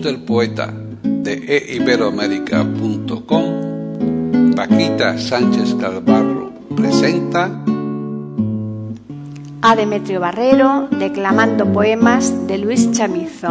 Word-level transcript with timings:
Del 0.00 0.20
poeta 0.20 0.72
de 1.02 1.74
eiberoamérica.com, 1.74 4.54
Paquita 4.54 5.18
Sánchez 5.18 5.74
Calvarro 5.74 6.52
presenta 6.74 7.50
a 9.60 9.76
Demetrio 9.76 10.20
Barrero 10.20 10.88
declamando 10.90 11.70
poemas 11.72 12.46
de 12.46 12.56
Luis 12.58 12.90
Chamizo. 12.92 13.48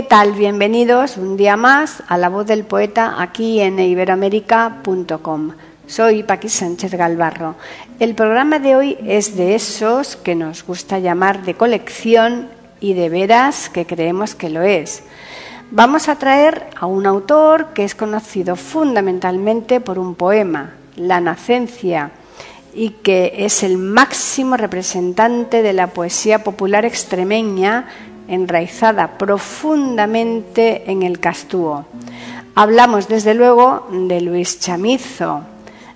¿Qué 0.00 0.06
tal? 0.06 0.32
Bienvenidos 0.32 1.18
un 1.18 1.36
día 1.36 1.58
más 1.58 2.02
a 2.08 2.16
La 2.16 2.30
Voz 2.30 2.46
del 2.46 2.64
Poeta 2.64 3.16
aquí 3.18 3.60
en 3.60 3.78
iberoamérica.com. 3.78 5.50
Soy 5.86 6.22
Paqui 6.22 6.48
Sánchez 6.48 6.94
Galvarro. 6.94 7.56
El 7.98 8.14
programa 8.14 8.58
de 8.60 8.76
hoy 8.76 8.98
es 9.06 9.36
de 9.36 9.54
esos 9.54 10.16
que 10.16 10.34
nos 10.34 10.64
gusta 10.64 11.00
llamar 11.00 11.42
de 11.42 11.52
colección 11.52 12.48
y 12.80 12.94
de 12.94 13.10
veras 13.10 13.68
que 13.68 13.84
creemos 13.84 14.34
que 14.34 14.48
lo 14.48 14.62
es. 14.62 15.02
Vamos 15.70 16.08
a 16.08 16.16
traer 16.16 16.68
a 16.76 16.86
un 16.86 17.04
autor 17.04 17.74
que 17.74 17.84
es 17.84 17.94
conocido 17.94 18.56
fundamentalmente 18.56 19.80
por 19.80 19.98
un 19.98 20.14
poema, 20.14 20.76
La 20.96 21.20
Nacencia, 21.20 22.10
y 22.72 22.90
que 22.90 23.34
es 23.36 23.62
el 23.62 23.76
máximo 23.76 24.56
representante 24.56 25.62
de 25.62 25.72
la 25.72 25.88
poesía 25.88 26.42
popular 26.44 26.84
extremeña 26.84 27.86
enraizada 28.30 29.18
profundamente 29.18 30.90
en 30.90 31.02
el 31.02 31.20
castúo. 31.20 31.84
Hablamos 32.54 33.08
desde 33.08 33.34
luego 33.34 33.88
de 33.90 34.20
Luis 34.20 34.60
Chamizo. 34.60 35.42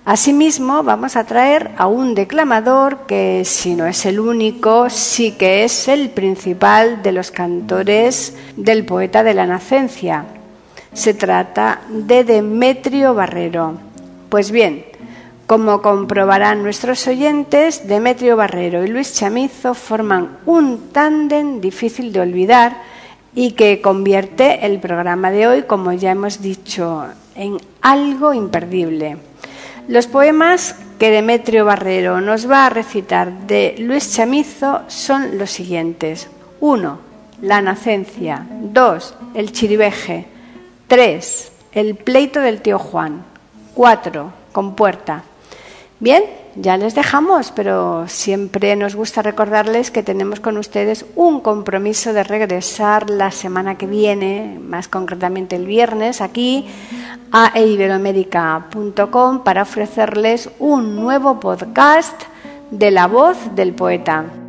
Asimismo, 0.05 0.83
vamos 0.83 1.15
a 1.15 1.23
traer 1.23 1.71
a 1.77 1.87
un 1.87 2.13
declamador 2.13 3.07
que, 3.07 3.43
si 3.43 3.73
no 3.73 3.87
es 3.87 4.05
el 4.05 4.19
único, 4.19 4.89
sí 4.89 5.31
que 5.31 5.63
es 5.63 5.87
el 5.87 6.11
principal 6.11 7.01
de 7.01 7.11
los 7.11 7.31
cantores 7.31 8.37
del 8.55 8.85
poeta 8.85 9.23
de 9.23 9.33
la 9.33 9.47
nacencia. 9.47 10.25
Se 10.93 11.15
trata 11.15 11.81
de 11.89 12.23
Demetrio 12.23 13.15
Barrero. 13.15 13.79
Pues 14.29 14.51
bien, 14.51 14.85
como 15.47 15.81
comprobarán 15.81 16.63
nuestros 16.63 17.07
oyentes, 17.07 17.87
Demetrio 17.87 18.35
Barrero 18.35 18.83
y 18.83 18.87
Luis 18.87 19.13
Chamizo 19.13 19.75
forman 19.75 20.37
un 20.45 20.89
tándem 20.91 21.61
difícil 21.61 22.11
de 22.11 22.19
olvidar 22.19 22.77
y 23.35 23.51
que 23.51 23.81
convierte 23.81 24.65
el 24.65 24.79
programa 24.79 25.29
de 25.29 25.45
hoy, 25.45 25.63
como 25.63 25.93
ya 25.93 26.11
hemos 26.11 26.41
dicho, 26.41 27.05
en 27.35 27.57
algo 27.81 28.33
imperdible. 28.33 29.17
Los 29.87 30.07
poemas 30.07 30.75
que 30.97 31.11
Demetrio 31.11 31.65
Barrero 31.65 32.21
nos 32.21 32.49
va 32.49 32.65
a 32.65 32.69
recitar 32.71 33.31
de 33.45 33.75
Luis 33.77 34.15
Chamizo 34.15 34.81
son 34.87 35.37
los 35.37 35.51
siguientes. 35.51 36.27
1. 36.59 36.99
La 37.41 37.61
nacencia. 37.61 38.47
2. 38.49 39.15
El 39.35 39.51
chiribeje. 39.51 40.25
3. 40.87 41.51
El 41.73 41.95
pleito 41.95 42.39
del 42.39 42.61
tío 42.61 42.79
Juan. 42.79 43.23
4. 43.75 44.33
Compuerta. 44.51 45.23
Bien, 46.05 46.23
ya 46.53 46.77
les 46.77 46.93
dejamos, 46.93 47.51
pero 47.51 48.07
siempre 48.07 48.75
nos 48.75 48.95
gusta 48.95 49.23
recordarles 49.23 49.89
que 49.89 50.03
tenemos 50.03 50.39
con 50.39 50.59
ustedes 50.59 51.03
un 51.15 51.39
compromiso 51.41 52.13
de 52.13 52.23
regresar 52.23 53.09
la 53.09 53.31
semana 53.31 53.79
que 53.79 53.87
viene, 53.87 54.59
más 54.61 54.87
concretamente 54.87 55.55
el 55.55 55.65
viernes, 55.65 56.21
aquí 56.21 56.67
a 57.31 57.59
iberoamérica.com 57.59 59.43
para 59.43 59.63
ofrecerles 59.63 60.51
un 60.59 60.95
nuevo 60.95 61.39
podcast 61.39 62.21
de 62.69 62.91
la 62.91 63.07
voz 63.07 63.55
del 63.55 63.73
poeta. 63.73 64.44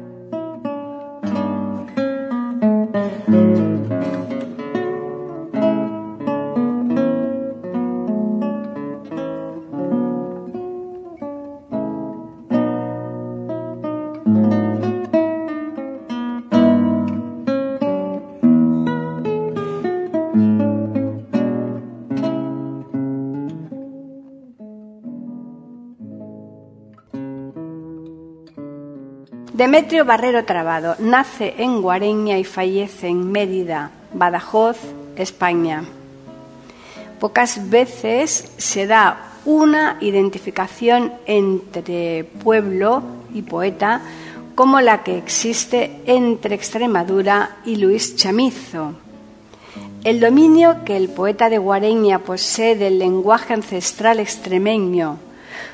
Demetrio 29.66 30.04
Barrero 30.04 30.44
Trabado 30.44 30.94
nace 31.00 31.56
en 31.58 31.82
Guareña 31.82 32.38
y 32.38 32.44
fallece 32.44 33.08
en 33.08 33.32
Mérida, 33.32 33.90
Badajoz, 34.12 34.76
España. 35.16 35.82
Pocas 37.18 37.68
veces 37.68 38.52
se 38.58 38.86
da 38.86 39.32
una 39.44 39.98
identificación 40.00 41.14
entre 41.26 42.22
pueblo 42.44 43.02
y 43.34 43.42
poeta 43.42 44.02
como 44.54 44.80
la 44.80 45.02
que 45.02 45.18
existe 45.18 46.00
entre 46.06 46.54
Extremadura 46.54 47.56
y 47.64 47.74
Luis 47.74 48.14
Chamizo. 48.14 48.92
El 50.04 50.20
dominio 50.20 50.84
que 50.84 50.96
el 50.96 51.08
poeta 51.08 51.50
de 51.50 51.58
Guareña 51.58 52.20
posee 52.20 52.76
del 52.76 53.00
lenguaje 53.00 53.54
ancestral 53.54 54.20
extremeño, 54.20 55.18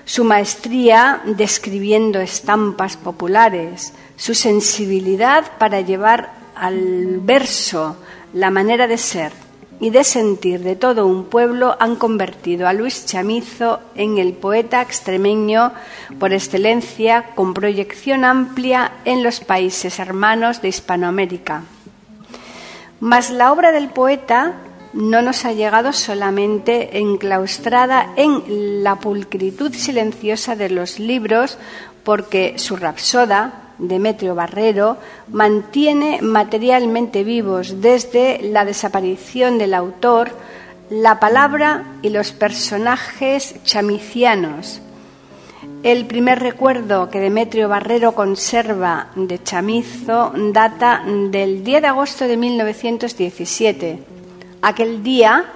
su 0.05 0.25
maestría 0.25 1.23
describiendo 1.25 2.21
estampas 2.21 2.97
populares, 2.97 3.93
su 4.17 4.35
sensibilidad 4.35 5.45
para 5.59 5.81
llevar 5.81 6.33
al 6.55 7.21
verso 7.21 7.97
la 8.33 8.51
manera 8.51 8.87
de 8.87 8.99
ser 8.99 9.33
y 9.81 9.91
de 9.91 10.05
sentir 10.05 10.61
de 10.61 10.77
todo 10.77 11.07
un 11.07 11.25
pueblo 11.25 11.77
han 11.81 11.97
convertido 11.97 12.69
a 12.69 12.73
Luis 12.73 13.05
Chamizo 13.05 13.81
en 13.97 14.19
el 14.19 14.33
poeta 14.33 14.81
extremeño 14.81 15.73
por 16.21 16.33
excelencia 16.33 17.35
con 17.35 17.53
proyección 17.53 18.25
amplia 18.25 18.93
en 19.05 19.25
los 19.25 19.41
países 19.41 19.99
hermanos 19.99 20.63
de 20.63 20.69
Hispanoamérica. 20.69 21.65
Mas 23.01 23.31
la 23.31 23.51
obra 23.51 23.73
del 23.73 23.89
poeta 23.89 24.55
no 24.93 25.23
nos 25.23 25.45
ha 25.45 25.53
llegado 25.53 25.93
solamente 25.93 26.99
enclaustrada 26.99 28.13
en 28.17 28.83
la 28.83 28.97
pulcritud 28.97 29.73
silenciosa 29.73 30.57
de 30.57 30.71
los 30.71 30.99
libros, 30.99 31.59
porque 32.05 32.55
su 32.57 32.77
rapsoda, 32.77 33.75
Demetrio 33.79 34.35
Barrero, 34.35 34.99
mantiene 35.29 36.21
materialmente 36.21 37.25
vivos 37.25 37.81
desde 37.81 38.41
la 38.43 38.65
desaparición 38.65 39.59
del 39.59 39.75
autor 39.75 40.31
la 40.91 41.19
palabra 41.19 41.85
y 42.03 42.11
los 42.11 42.33
personajes 42.33 43.55
chamicianos. 43.65 44.83
El 45.83 46.07
primer 46.07 46.41
recuerdo 46.41 47.09
que 47.09 47.19
Demetrio 47.19 47.69
Barrero 47.69 48.13
conserva 48.13 49.09
de 49.15 49.43
Chamizo 49.43 50.33
data 50.53 51.03
del 51.07 51.65
10 51.65 51.83
de 51.83 51.89
agosto 51.89 52.29
de 52.29 52.37
1917 52.37 53.99
Aquel 54.65 55.03
día 55.03 55.47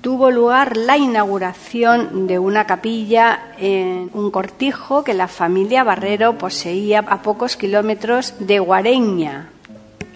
tuvo 0.00 0.30
lugar 0.30 0.76
la 0.76 0.96
inauguración 0.96 2.28
de 2.28 2.38
una 2.38 2.66
capilla 2.66 3.48
en 3.58 4.10
un 4.14 4.30
cortijo 4.30 5.02
que 5.02 5.12
la 5.12 5.26
familia 5.26 5.82
Barrero 5.82 6.38
poseía 6.38 7.00
a 7.00 7.20
pocos 7.20 7.56
kilómetros 7.56 8.34
de 8.38 8.60
Guareña. 8.60 9.48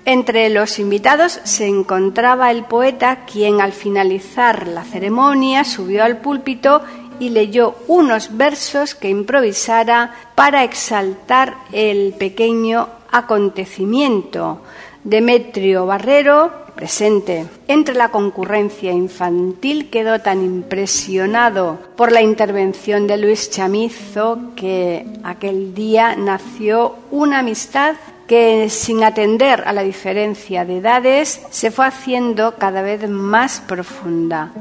Entre 0.05 0.51
los 0.51 0.79
invitados 0.79 1.41
se 1.43 1.67
encontraba 1.67 2.53
el 2.53 2.63
poeta, 2.63 3.25
quien 3.25 3.61
al 3.61 3.73
finalizar 3.73 4.69
la 4.69 4.85
ceremonia 4.85 5.65
subió 5.65 6.05
al 6.05 6.19
púlpito 6.19 6.83
y 7.19 7.31
leyó 7.31 7.75
unos 7.89 8.37
versos 8.37 8.95
que 8.95 9.09
improvisara 9.09 10.15
para 10.37 10.63
exaltar 10.63 11.57
el 11.73 12.15
pequeño 12.17 12.89
acontecimiento. 13.11 14.61
Demetrio 15.03 15.87
Barrero, 15.87 16.68
presente 16.79 17.45
entre 17.67 17.97
la 17.97 18.13
concurrencia 18.13 18.93
infantil, 18.93 19.91
quedó 19.91 20.21
tan 20.21 20.45
impresionado 20.45 21.77
por 21.97 22.13
la 22.13 22.23
intervención 22.23 23.09
de 23.09 23.17
Luis 23.17 23.51
Chamizo 23.51 24.39
que 24.55 25.05
aquel 25.25 25.75
día 25.75 26.15
nació 26.15 26.95
una 27.11 27.41
amistad 27.41 27.97
que 28.29 28.71
sin 28.71 29.03
atender 29.03 29.65
a 29.67 29.73
la 29.73 29.83
diferencia 29.83 30.65
de 30.65 30.77
edades 30.77 31.45
se 31.51 31.73
fue 31.73 31.85
haciendo 31.85 32.55
cada 32.55 32.81
vez 32.81 33.11
más 33.11 33.61
profunda. 33.67 34.53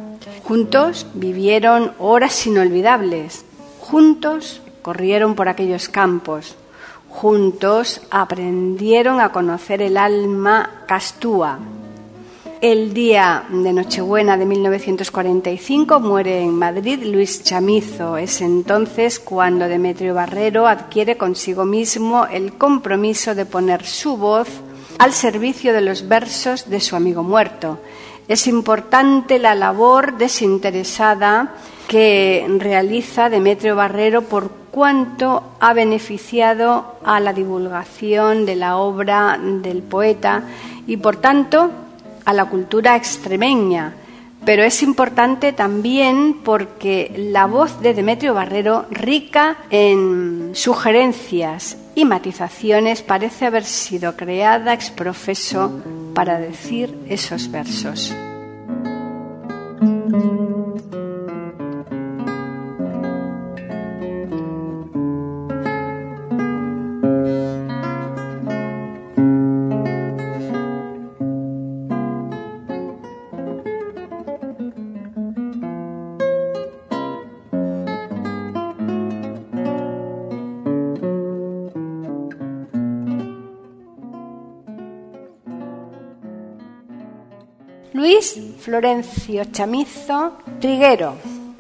Juntos 0.44 1.06
vivieron 1.13 1.92
horas 2.00 2.48
inolvidables, 2.48 3.46
juntos 3.80 4.63
corrieron 4.81 5.36
por 5.36 5.50
aquellos 5.50 5.88
campos, 5.88 6.56
juntos 7.10 8.02
aprendieron 8.10 9.22
a 9.22 9.31
conocer 9.31 9.84
el 9.84 9.98
alma 9.98 10.81
castúa. 10.88 11.60
El 12.59 12.95
día 12.95 13.44
de 13.50 13.71
Nochebuena 13.71 14.36
de 14.36 14.48
1945 14.48 16.00
muere 16.00 16.42
en 16.42 16.56
Madrid 16.56 17.04
Luis 17.04 17.44
Chamizo. 17.44 18.18
Es 18.18 18.42
entonces 18.42 19.19
cuando 19.19 19.68
Demetrio 19.68 20.15
Barrero 20.15 20.65
adquiere 20.65 21.18
consigo 21.18 21.65
mismo 21.65 22.25
el 22.25 22.54
compromiso 22.54 23.36
de 23.36 23.45
poner 23.45 23.86
su 23.86 24.18
voz 24.18 24.48
al 24.98 25.13
servicio 25.13 25.71
de 25.71 25.81
los 25.81 26.07
versos 26.07 26.68
de 26.68 26.80
su 26.80 26.95
amigo 26.95 27.21
muerto. 27.21 27.77
Es 28.27 28.48
importante 28.48 29.38
la 29.38 29.53
labor 29.53 30.18
desinteresada 30.18 31.53
que 31.88 32.44
realiza 32.57 33.30
Demetrio 33.30 33.75
Barrero 33.75 34.24
por 34.24 34.50
cuanto 34.71 35.44
ha 35.60 35.74
beneficiado 35.74 36.95
a 37.03 37.19
la 37.19 37.33
divulgación 37.33 38.48
de 38.48 38.56
la 38.56 38.77
obra 38.77 39.39
del 39.39 39.83
poeta 39.83 40.42
y, 40.88 40.98
por 40.98 41.18
tanto, 41.18 41.69
a 42.27 42.33
la 42.33 42.44
cultura 42.44 42.97
extremeña, 42.97 43.94
pero 44.44 44.63
es 44.63 44.83
importante 44.83 45.53
también 45.53 46.41
porque 46.44 47.13
la 47.15 47.45
voz 47.45 47.81
de 47.81 47.94
Demetrio 47.94 48.33
Barrero, 48.33 48.85
rica 48.91 49.56
en 49.69 50.51
sugerencias 50.53 51.77
y 51.95 52.03
matizaciones, 52.03 53.01
parece 53.01 53.45
haber 53.45 53.63
sido 53.63 54.18
creada 54.18 54.74
ex 54.74 54.91
profeso 54.91 55.71
para 56.13 56.38
decir 56.38 56.94
esos 57.07 57.50
versos. 57.50 58.13
Florencio 88.68 89.46
Chamizo 89.46 90.34
Triguero 90.60 91.16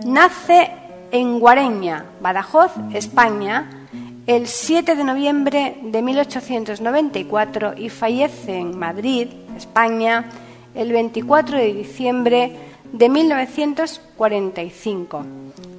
nace 0.05 0.69
en 1.09 1.39
Guareña, 1.39 2.03
Badajoz, 2.19 2.73
España, 2.91 3.87
el 4.25 4.45
7 4.45 4.93
de 4.93 5.05
noviembre 5.05 5.77
de 5.83 6.01
1894 6.01 7.75
y 7.77 7.87
fallece 7.87 8.57
en 8.57 8.77
Madrid, 8.77 9.29
España, 9.55 10.29
el 10.75 10.91
24 10.91 11.57
de 11.57 11.73
diciembre 11.75 12.57
de 12.91 13.07
1945. 13.07 15.25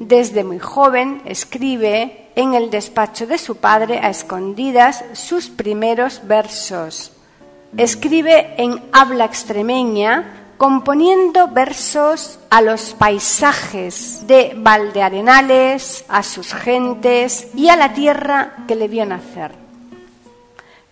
Desde 0.00 0.44
muy 0.44 0.60
joven 0.60 1.20
escribe 1.26 2.30
en 2.36 2.54
el 2.54 2.70
despacho 2.70 3.26
de 3.26 3.36
su 3.36 3.56
padre 3.56 3.98
a 3.98 4.08
escondidas 4.08 5.04
sus 5.12 5.50
primeros 5.50 6.26
versos. 6.26 7.12
Escribe 7.76 8.54
en 8.56 8.80
habla 8.92 9.26
extremeña 9.26 10.37
componiendo 10.58 11.48
versos 11.48 12.40
a 12.50 12.60
los 12.60 12.92
paisajes 12.94 14.26
de 14.26 14.54
Valdearenales, 14.56 16.04
a 16.08 16.22
sus 16.24 16.52
gentes 16.52 17.48
y 17.54 17.68
a 17.68 17.76
la 17.76 17.94
tierra 17.94 18.64
que 18.66 18.74
le 18.74 18.88
vio 18.88 19.06
nacer. 19.06 19.52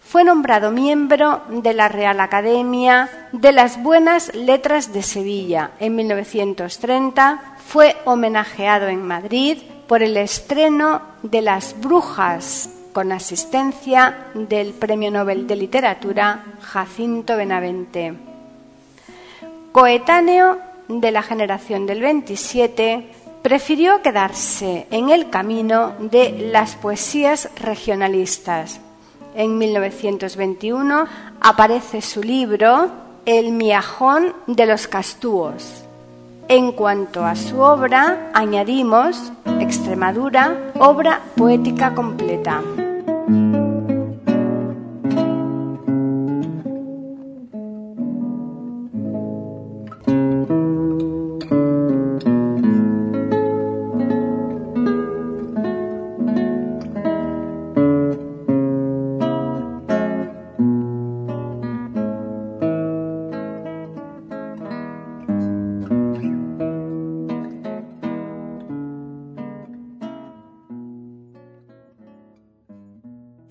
Fue 0.01 0.23
nombrado 0.23 0.71
miembro 0.71 1.43
de 1.49 1.75
la 1.75 1.89
Real 1.89 2.21
Academia 2.21 3.29
de 3.33 3.51
las 3.51 3.83
Buenas 3.83 4.33
Letras 4.37 4.93
de 4.93 5.03
Sevilla. 5.03 5.73
En 5.81 5.97
1930 5.97 7.57
fue 7.67 7.97
homenajeado 8.05 8.87
en 8.87 9.05
Madrid 9.05 9.59
por 9.89 10.05
el 10.05 10.17
estreno 10.17 11.03
de 11.25 11.43
Las 11.43 11.75
Brujas 11.81 12.71
con 12.93 13.11
asistencia 13.11 14.29
del 14.33 14.75
Premio 14.75 15.11
Nobel 15.11 15.49
de 15.49 15.57
Literatura 15.57 16.45
Jacinto 16.63 17.37
Benavente. 17.37 18.26
Coetáneo 19.77 20.57
de 20.89 21.11
la 21.11 21.21
generación 21.21 21.85
del 21.85 22.01
27, 22.01 23.11
prefirió 23.43 24.01
quedarse 24.01 24.87
en 24.91 25.11
el 25.11 25.29
camino 25.29 25.93
de 25.99 26.49
las 26.51 26.77
poesías 26.77 27.51
regionalistas. 27.61 28.81
En 29.35 29.59
1921 29.59 31.05
aparece 31.43 32.01
su 32.01 32.23
libro 32.23 32.89
El 33.27 33.53
miajón 33.53 34.33
de 34.47 34.65
los 34.65 34.89
castúos. 34.89 35.85
En 36.49 36.73
cuanto 36.73 37.27
a 37.27 37.37
su 37.37 37.61
obra, 37.61 38.31
añadimos 38.33 39.31
Extremadura, 39.61 40.73
obra 40.79 41.21
poética 41.37 41.95
completa. 41.95 42.63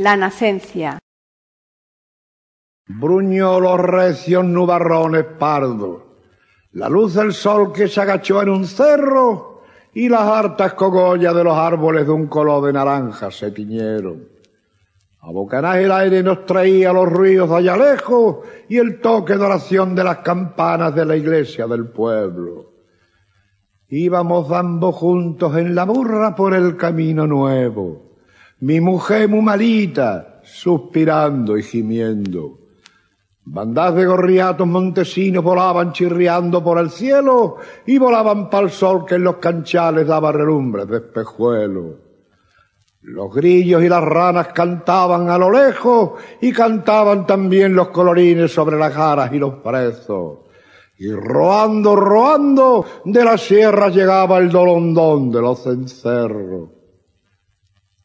La 0.00 0.16
nacencia. 0.16 0.98
Bruñó 2.88 3.60
los 3.60 3.78
recios 3.78 4.42
nubarrones 4.46 5.26
pardos. 5.38 6.00
La 6.72 6.88
luz 6.88 7.12
del 7.12 7.34
sol 7.34 7.70
que 7.70 7.86
se 7.86 8.00
agachó 8.00 8.40
en 8.40 8.48
un 8.48 8.64
cerro 8.64 9.60
y 9.92 10.08
las 10.08 10.22
hartas 10.22 10.72
cogollas 10.72 11.34
de 11.34 11.44
los 11.44 11.54
árboles 11.54 12.06
de 12.06 12.12
un 12.12 12.28
color 12.28 12.64
de 12.64 12.72
naranja 12.72 13.30
se 13.30 13.50
tiñeron. 13.50 14.26
A 15.20 15.32
bocanás 15.32 15.76
el 15.76 15.92
aire 15.92 16.22
nos 16.22 16.46
traía 16.46 16.94
los 16.94 17.06
ruidos 17.06 17.50
de 17.50 17.56
allá 17.56 17.76
lejos 17.76 18.38
y 18.70 18.78
el 18.78 19.02
toque 19.02 19.36
de 19.36 19.44
oración 19.44 19.94
de 19.94 20.04
las 20.04 20.20
campanas 20.20 20.94
de 20.94 21.04
la 21.04 21.14
iglesia 21.14 21.66
del 21.66 21.90
pueblo. 21.90 22.72
Íbamos 23.86 24.50
ambos 24.50 24.94
juntos 24.94 25.54
en 25.58 25.74
la 25.74 25.84
burra 25.84 26.34
por 26.34 26.54
el 26.54 26.78
camino 26.78 27.26
nuevo. 27.26 28.09
Mi 28.60 28.78
mujer 28.78 29.28
muy 29.28 29.40
malita, 29.40 30.40
suspirando 30.42 31.56
y 31.56 31.62
gimiendo. 31.62 32.58
Bandas 33.42 33.94
de 33.94 34.04
gorriatos 34.04 34.66
montesinos 34.66 35.42
volaban 35.42 35.92
chirriando 35.92 36.62
por 36.62 36.78
el 36.78 36.90
cielo 36.90 37.56
y 37.86 37.96
volaban 37.96 38.50
pa'l 38.50 38.70
sol 38.70 39.06
que 39.06 39.14
en 39.14 39.24
los 39.24 39.36
canchales 39.36 40.06
daba 40.06 40.30
relumbres 40.30 40.86
de 40.88 40.98
espejuelo. 40.98 42.10
Los 43.00 43.34
grillos 43.34 43.82
y 43.82 43.88
las 43.88 44.04
ranas 44.04 44.48
cantaban 44.48 45.30
a 45.30 45.38
lo 45.38 45.50
lejos 45.50 46.20
y 46.42 46.52
cantaban 46.52 47.26
también 47.26 47.74
los 47.74 47.88
colorines 47.88 48.52
sobre 48.52 48.78
las 48.78 48.92
jaras 48.92 49.32
y 49.32 49.38
los 49.38 49.54
prezos. 49.54 50.40
Y 50.98 51.10
roando, 51.10 51.96
roando, 51.96 52.84
de 53.06 53.24
la 53.24 53.38
sierra 53.38 53.88
llegaba 53.88 54.36
el 54.36 54.50
dolondón 54.50 55.30
de 55.32 55.40
los 55.40 55.62
cencerros. 55.62 56.79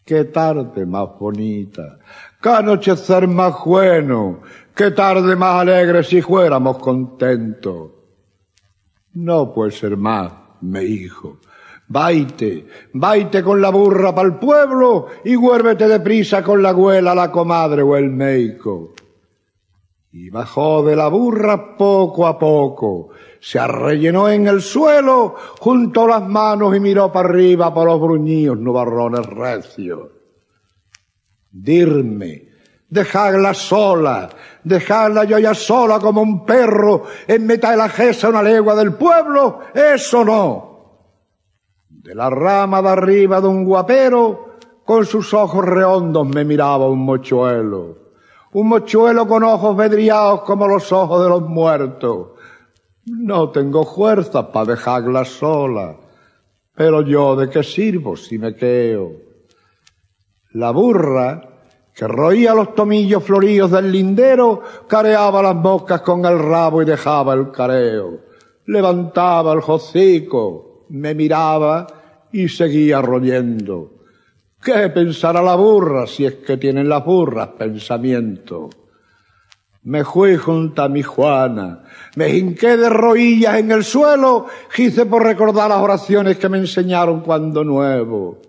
Qué 0.05 0.25
tarde 0.25 0.85
más 0.85 1.17
bonita, 1.19 1.97
qué 2.39 2.49
anochecer 2.49 3.27
más 3.27 3.55
bueno, 3.65 4.41
qué 4.75 4.91
tarde 4.91 5.35
más 5.35 5.61
alegre 5.61 6.03
si 6.03 6.21
fuéramos 6.21 6.77
contentos. 6.77 7.89
No 9.13 9.51
puede 9.51 9.71
ser 9.71 9.97
más, 9.97 10.31
me 10.61 10.81
dijo. 10.81 11.39
Vaite, 11.87 12.67
vaite 12.93 13.41
con 13.41 13.59
la 13.59 13.71
burra 13.71 14.13
pa'l 14.13 14.37
pueblo 14.37 15.07
y 15.23 15.35
huérvete 15.35 15.87
deprisa 15.87 16.43
con 16.43 16.61
la 16.61 16.69
abuela, 16.69 17.15
la 17.15 17.31
comadre 17.31 17.81
o 17.81 17.95
el 17.95 18.11
meico. 18.11 18.93
Y 20.17 20.29
bajó 20.29 20.81
de 20.81 20.95
la 20.95 21.09
burra 21.09 21.75
poco 21.75 22.25
a 22.25 22.39
poco, 22.39 23.09
se 23.41 23.59
arrellenó 23.59 24.29
en 24.29 24.47
el 24.47 24.61
suelo, 24.61 25.35
juntó 25.59 26.07
las 26.07 26.25
manos 26.25 26.73
y 26.73 26.79
miró 26.79 27.11
para 27.11 27.27
arriba 27.27 27.73
por 27.73 27.85
los 27.85 27.99
bruñidos 27.99 28.57
nubarrones 28.57 29.25
recios. 29.25 30.07
Dirme, 31.51 32.47
dejadla 32.87 33.53
sola, 33.53 34.29
dejadla 34.63 35.25
yo 35.25 35.37
ya 35.37 35.53
sola 35.53 35.99
como 35.99 36.21
un 36.21 36.45
perro 36.45 37.03
en 37.27 37.45
mitad 37.45 37.71
de 37.71 37.77
la 37.77 37.89
gesa 37.89 38.29
una 38.29 38.41
legua 38.41 38.73
del 38.73 38.93
pueblo, 38.93 39.63
eso 39.73 40.23
no. 40.23 41.09
De 41.89 42.15
la 42.15 42.29
rama 42.29 42.81
de 42.81 42.87
arriba 42.87 43.41
de 43.41 43.49
un 43.49 43.65
guapero, 43.65 44.59
con 44.85 45.05
sus 45.05 45.33
ojos 45.33 45.65
redondos 45.65 46.25
me 46.25 46.45
miraba 46.45 46.87
un 46.87 46.99
mochuelo. 46.99 48.04
Un 48.55 48.69
mochuelo 48.69 49.27
con 49.27 49.43
ojos 49.43 49.75
vedriados 49.75 50.43
como 50.43 50.65
los 50.65 50.89
ojos 50.93 51.21
de 51.21 51.27
los 51.27 51.41
muertos. 51.41 52.27
No 53.05 53.49
tengo 53.49 53.83
fuerza 53.83 54.49
para 54.49 54.75
dejarla 54.75 55.25
sola. 55.25 55.97
Pero 56.73 57.01
yo 57.01 57.35
de 57.35 57.49
qué 57.49 57.63
sirvo 57.63 58.15
si 58.15 58.39
me 58.39 58.55
queo. 58.55 59.11
La 60.53 60.71
burra, 60.71 61.41
que 61.93 62.07
roía 62.07 62.53
los 62.53 62.73
tomillos 62.73 63.25
floríos 63.25 63.71
del 63.71 63.91
lindero, 63.91 64.61
careaba 64.87 65.41
las 65.41 65.55
moscas 65.55 65.99
con 65.99 66.23
el 66.23 66.39
rabo 66.39 66.81
y 66.81 66.85
dejaba 66.85 67.33
el 67.33 67.51
careo. 67.51 68.21
Levantaba 68.67 69.51
el 69.51 69.59
hocico, 69.67 70.85
me 70.91 71.13
miraba 71.13 71.87
y 72.31 72.47
seguía 72.47 73.01
royendo. 73.01 73.94
¿Qué 74.65 74.89
pensará 74.89 75.43
la 75.43 75.55
burra 75.55 76.07
si 76.07 76.25
es 76.25 76.37
que 76.37 76.57
tienen 76.57 76.89
las 76.89 77.05
burras 77.05 77.49
pensamiento? 77.49 78.71
Me 79.83 80.03
fui 80.03 80.37
junto 80.37 80.81
a 80.81 80.89
mi 80.89 81.03
Juana, 81.03 81.83
me 82.15 82.35
hinqué 82.35 82.75
de 82.75 82.89
rodillas 82.89 83.59
en 83.59 83.69
el 83.69 83.83
suelo, 83.83 84.47
hice 84.75 85.05
por 85.05 85.23
recordar 85.23 85.69
las 85.69 85.83
oraciones 85.83 86.39
que 86.39 86.49
me 86.49 86.57
enseñaron 86.57 87.19
cuando 87.19 87.63
nuevo. 87.63 88.41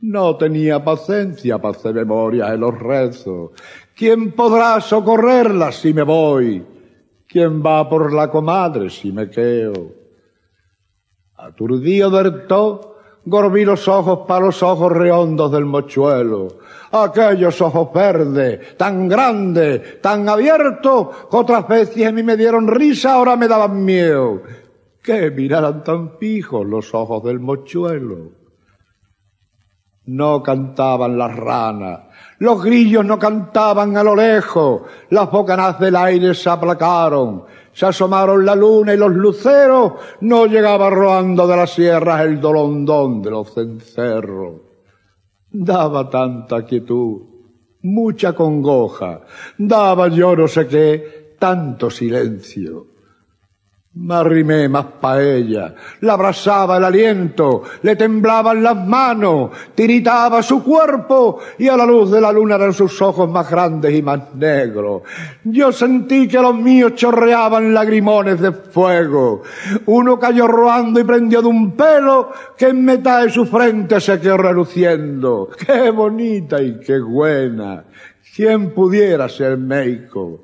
No 0.00 0.36
tenía 0.36 0.82
paciencia 0.82 1.58
para 1.58 1.76
hacer 1.76 1.94
memoria 1.94 2.50
de 2.50 2.58
los 2.58 2.76
rezos. 2.76 3.52
¿Quién 3.94 4.32
podrá 4.32 4.80
socorrerla 4.80 5.70
si 5.70 5.94
me 5.94 6.02
voy? 6.02 6.66
¿Quién 7.28 7.64
va 7.64 7.88
por 7.88 8.12
la 8.12 8.28
comadre 8.28 8.90
si 8.90 9.12
me 9.12 9.30
quedo? 9.30 9.92
Aturdido 11.36 12.10
del 12.10 12.48
todo, 12.48 12.93
Gorbí 13.26 13.64
los 13.64 13.88
ojos 13.88 14.20
para 14.28 14.46
los 14.46 14.62
ojos 14.62 14.92
redondos 14.92 15.50
del 15.50 15.64
mochuelo. 15.64 16.48
Aquellos 16.92 17.60
ojos 17.62 17.92
verdes, 17.92 18.76
tan 18.76 19.08
grandes, 19.08 20.00
tan 20.02 20.28
abiertos, 20.28 21.08
que 21.30 21.36
otras 21.36 21.66
veces 21.66 22.06
a 22.06 22.12
mí 22.12 22.22
me 22.22 22.36
dieron 22.36 22.68
risa, 22.68 23.14
ahora 23.14 23.36
me 23.36 23.48
daban 23.48 23.84
miedo. 23.84 24.42
Que 25.02 25.30
miraran 25.30 25.82
tan 25.82 26.18
fijos 26.18 26.66
los 26.66 26.94
ojos 26.94 27.24
del 27.24 27.40
mochuelo. 27.40 28.32
No 30.06 30.42
cantaban 30.42 31.16
las 31.16 31.34
ranas, 31.34 32.00
los 32.38 32.62
grillos 32.62 33.06
no 33.06 33.18
cantaban 33.18 33.96
a 33.96 34.02
lo 34.02 34.14
lejos, 34.14 34.82
las 35.08 35.30
bocanas 35.30 35.80
del 35.80 35.96
aire 35.96 36.34
se 36.34 36.50
aplacaron, 36.50 37.44
se 37.74 37.86
asomaron 37.86 38.46
la 38.46 38.54
luna 38.54 38.94
y 38.94 38.96
los 38.96 39.12
luceros, 39.12 39.94
no 40.20 40.46
llegaba 40.46 40.88
roando 40.88 41.46
de 41.46 41.56
las 41.56 41.74
sierras 41.74 42.22
el 42.22 42.40
dolondón 42.40 43.20
de 43.20 43.30
los 43.30 43.52
cencerros. 43.52 44.60
Daba 45.50 46.08
tanta 46.08 46.64
quietud, 46.64 47.22
mucha 47.82 48.32
congoja, 48.32 49.22
daba 49.58 50.08
yo 50.08 50.36
no 50.36 50.48
sé 50.48 50.66
qué, 50.66 51.34
tanto 51.38 51.90
silencio. 51.90 52.93
Me 53.96 54.14
arrimé 54.16 54.68
más 54.68 54.86
pa' 55.00 55.22
ella, 55.22 55.72
la 56.00 56.14
abrazaba 56.14 56.78
el 56.78 56.84
aliento, 56.84 57.62
le 57.82 57.94
temblaban 57.94 58.60
las 58.60 58.76
manos, 58.76 59.50
tiritaba 59.72 60.42
su 60.42 60.64
cuerpo 60.64 61.38
y 61.58 61.68
a 61.68 61.76
la 61.76 61.86
luz 61.86 62.10
de 62.10 62.20
la 62.20 62.32
luna 62.32 62.56
eran 62.56 62.72
sus 62.72 63.00
ojos 63.00 63.30
más 63.30 63.48
grandes 63.48 63.94
y 63.94 64.02
más 64.02 64.34
negros. 64.34 65.02
Yo 65.44 65.70
sentí 65.70 66.26
que 66.26 66.40
los 66.40 66.56
míos 66.56 66.96
chorreaban 66.96 67.72
lagrimones 67.72 68.40
de 68.40 68.50
fuego. 68.50 69.42
Uno 69.86 70.18
cayó 70.18 70.48
roando 70.48 70.98
y 70.98 71.04
prendió 71.04 71.40
de 71.40 71.48
un 71.48 71.76
pelo 71.76 72.32
que 72.58 72.70
en 72.70 72.84
mitad 72.84 73.22
de 73.22 73.30
su 73.30 73.46
frente 73.46 74.00
se 74.00 74.18
quedó 74.18 74.38
reluciendo. 74.38 75.50
¡Qué 75.64 75.90
bonita 75.92 76.60
y 76.60 76.80
qué 76.80 76.98
buena! 76.98 77.84
¿Quién 78.34 78.74
pudiera 78.74 79.28
ser 79.28 79.56
médico? 79.56 80.40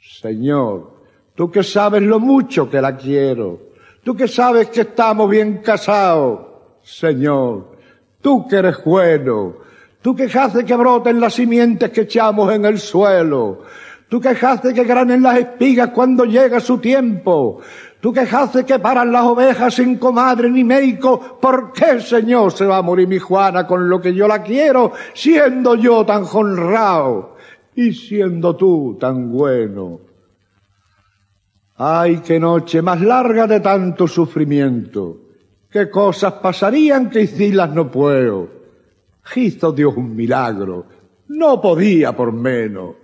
Señor, 0.00 0.97
Tú 1.38 1.52
que 1.52 1.62
sabes 1.62 2.02
lo 2.02 2.18
mucho 2.18 2.68
que 2.68 2.80
la 2.82 2.96
quiero. 2.96 3.60
Tú 4.02 4.16
que 4.16 4.26
sabes 4.26 4.70
que 4.70 4.80
estamos 4.80 5.30
bien 5.30 5.58
casados. 5.58 6.40
Señor, 6.82 7.76
tú 8.20 8.48
que 8.48 8.56
eres 8.56 8.82
bueno. 8.84 9.54
Tú 10.02 10.16
que 10.16 10.24
haces 10.24 10.64
que 10.64 10.74
broten 10.74 11.20
las 11.20 11.34
simientes 11.34 11.90
que 11.90 12.00
echamos 12.00 12.52
en 12.52 12.64
el 12.64 12.80
suelo. 12.80 13.60
Tú 14.08 14.20
que 14.20 14.30
haces 14.30 14.74
que 14.74 14.82
granen 14.82 15.22
las 15.22 15.38
espigas 15.38 15.90
cuando 15.90 16.24
llega 16.24 16.58
su 16.58 16.78
tiempo. 16.78 17.60
Tú 18.00 18.12
que 18.12 18.22
haces 18.22 18.64
que 18.64 18.80
paran 18.80 19.12
las 19.12 19.22
ovejas 19.22 19.74
sin 19.74 19.96
comadre 19.96 20.50
ni 20.50 20.64
médico. 20.64 21.38
¿Por 21.40 21.72
qué, 21.72 22.00
Señor, 22.00 22.50
se 22.50 22.66
va 22.66 22.78
a 22.78 22.82
morir 22.82 23.06
mi 23.06 23.20
Juana 23.20 23.64
con 23.64 23.88
lo 23.88 24.00
que 24.00 24.12
yo 24.12 24.26
la 24.26 24.42
quiero, 24.42 24.90
siendo 25.14 25.76
yo 25.76 26.04
tan 26.04 26.24
honrado 26.32 27.36
y 27.76 27.92
siendo 27.92 28.56
tú 28.56 28.96
tan 28.98 29.30
bueno? 29.30 30.07
Ay, 31.80 32.22
qué 32.26 32.40
noche 32.40 32.82
más 32.82 33.00
larga 33.00 33.46
de 33.46 33.60
tanto 33.60 34.08
sufrimiento. 34.08 35.16
Qué 35.70 35.88
cosas 35.88 36.34
pasarían 36.34 37.08
que 37.08 37.20
hicilas 37.22 37.72
no 37.72 37.88
puedo. 37.88 38.48
Hizo 39.36 39.70
Dios 39.70 39.96
un 39.96 40.16
milagro. 40.16 40.86
No 41.28 41.60
podía 41.60 42.16
por 42.16 42.32
menos. 42.32 42.96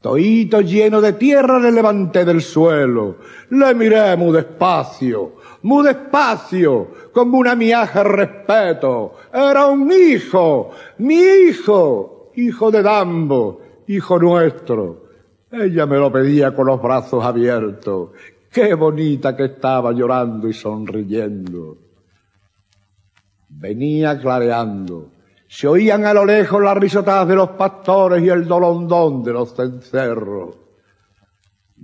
Toito 0.00 0.60
lleno 0.60 1.00
de 1.00 1.12
tierra 1.12 1.60
le 1.60 1.70
levanté 1.70 2.24
del 2.24 2.42
suelo. 2.42 3.18
Le 3.50 3.74
miré 3.76 4.16
muy 4.16 4.32
despacio, 4.32 5.34
muy 5.62 5.84
despacio, 5.84 6.88
como 7.12 7.38
una 7.38 7.54
miaja 7.54 8.02
respeto. 8.02 9.14
Era 9.32 9.66
un 9.66 9.88
hijo, 9.92 10.70
mi 10.98 11.20
hijo, 11.20 12.32
hijo 12.34 12.72
de 12.72 12.82
Dambo, 12.82 13.60
hijo 13.86 14.18
nuestro. 14.18 15.01
Ella 15.52 15.84
me 15.84 15.98
lo 15.98 16.10
pedía 16.10 16.54
con 16.54 16.66
los 16.66 16.80
brazos 16.80 17.22
abiertos. 17.22 18.10
Qué 18.50 18.72
bonita 18.72 19.36
que 19.36 19.44
estaba 19.44 19.92
llorando 19.92 20.48
y 20.48 20.54
sonriendo. 20.54 21.76
Venía 23.50 24.18
clareando. 24.18 25.10
Se 25.46 25.68
oían 25.68 26.06
a 26.06 26.14
lo 26.14 26.24
lejos 26.24 26.62
las 26.62 26.78
risotadas 26.78 27.28
de 27.28 27.34
los 27.34 27.50
pastores 27.50 28.22
y 28.22 28.30
el 28.30 28.48
dolondón 28.48 29.22
de 29.22 29.32
los 29.34 29.54
cencerros. 29.54 30.56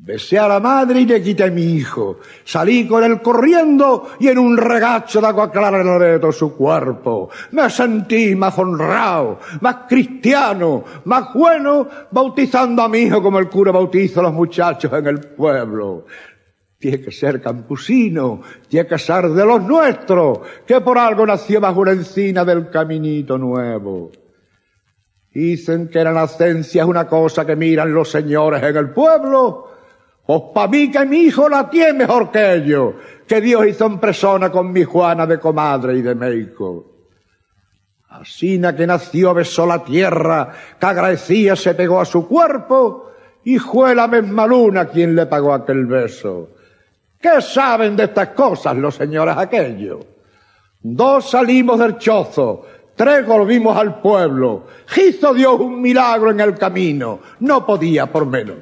Besé 0.00 0.38
a 0.38 0.47
la 0.47 0.61
madre 0.61 1.00
y 1.00 1.07
le 1.07 1.21
quité 1.21 1.45
a 1.45 1.50
mi 1.50 1.62
hijo. 1.75 2.21
Salí 2.45 2.87
con 2.87 3.02
él 3.02 3.21
corriendo 3.21 4.11
y 4.21 4.28
en 4.28 4.38
un 4.38 4.57
regacho 4.57 5.21
de 5.21 5.26
agua 5.26 5.50
clara 5.50 5.83
le 5.99 6.19
todo 6.19 6.31
su 6.31 6.57
cuerpo. 6.57 7.28
Me 7.50 7.69
sentí 7.69 8.35
más 8.37 8.57
honrado, 8.59 9.40
más 9.61 9.76
cristiano, 9.88 10.85
más 11.05 11.35
bueno, 11.35 11.88
bautizando 12.11 12.83
a 12.83 12.88
mi 12.88 12.99
hijo 13.00 13.23
como 13.23 13.38
el 13.38 13.49
cura 13.49 13.73
bautiza 13.73 14.21
a 14.21 14.25
los 14.25 14.33
muchachos 14.33 14.93
en 14.93 15.07
el 15.07 15.21
pueblo. 15.21 16.07
Tiene 16.78 17.00
que 17.00 17.11
ser 17.11 17.43
campusino, 17.43 18.40
tiene 18.69 18.88
que 18.88 18.99
ser 18.99 19.28
de 19.31 19.45
los 19.45 19.62
nuestros, 19.62 20.38
que 20.64 20.81
por 20.81 20.97
algo 20.97 21.26
nació 21.26 21.61
bajo 21.61 21.81
una 21.81 21.93
encina 21.93 22.45
del 22.45 22.71
caminito 22.71 23.37
nuevo. 23.37 24.12
Dicen 25.35 25.88
que 25.88 26.05
la 26.05 26.12
nacencia 26.12 26.83
es 26.83 26.88
una 26.88 27.07
cosa 27.09 27.45
que 27.45 27.57
miran 27.57 27.93
los 27.93 28.11
señores 28.11 28.62
en 28.62 28.76
el 28.76 28.90
pueblo, 28.90 29.78
pues 30.29 30.43
pa' 30.53 30.69
mí 30.69 30.91
que 30.91 31.07
mi 31.07 31.21
hijo 31.21 31.49
la 31.49 31.71
tiene 31.71 31.95
mejor 31.95 32.31
que 32.31 32.57
ellos, 32.57 32.93
que 33.27 33.41
Dios 33.41 33.67
hizo 33.67 33.87
en 33.87 33.99
persona 33.99 34.53
con 34.53 34.71
mi 34.71 34.85
Juana 34.85 35.27
de 35.27 35.41
comadre 35.41 35.97
y 35.97 36.03
de 36.03 36.15
meico. 36.15 36.85
Asina 38.11 38.77
que 38.77 38.87
nació 38.87 39.33
besó 39.33 39.65
la 39.65 39.83
tierra, 39.83 40.53
que 40.79 40.85
agradecía 40.85 41.57
se 41.57 41.73
pegó 41.73 41.99
a 41.99 42.05
su 42.05 42.29
cuerpo, 42.29 43.11
y 43.43 43.59
fue 43.59 43.95
la 43.95 44.07
misma 44.07 44.47
luna 44.47 44.85
quien 44.85 45.17
le 45.17 45.25
pagó 45.25 45.55
aquel 45.55 45.87
beso. 45.87 46.51
¿Qué 47.19 47.41
saben 47.41 47.97
de 47.97 48.05
estas 48.05 48.29
cosas 48.29 48.77
los 48.77 48.97
señores 48.97 49.35
aquellos? 49.35 50.05
Dos 50.83 51.31
salimos 51.31 51.79
del 51.79 51.97
chozo, 51.97 52.67
tres 52.95 53.27
volvimos 53.27 53.75
al 53.79 54.03
pueblo. 54.03 54.67
Hizo 54.95 55.33
Dios 55.33 55.59
un 55.59 55.81
milagro 55.81 56.31
en 56.33 56.41
el 56.41 56.55
camino, 56.59 57.21
no 57.41 57.65
podía 57.65 58.13
por 58.13 58.27
menos. 58.27 58.57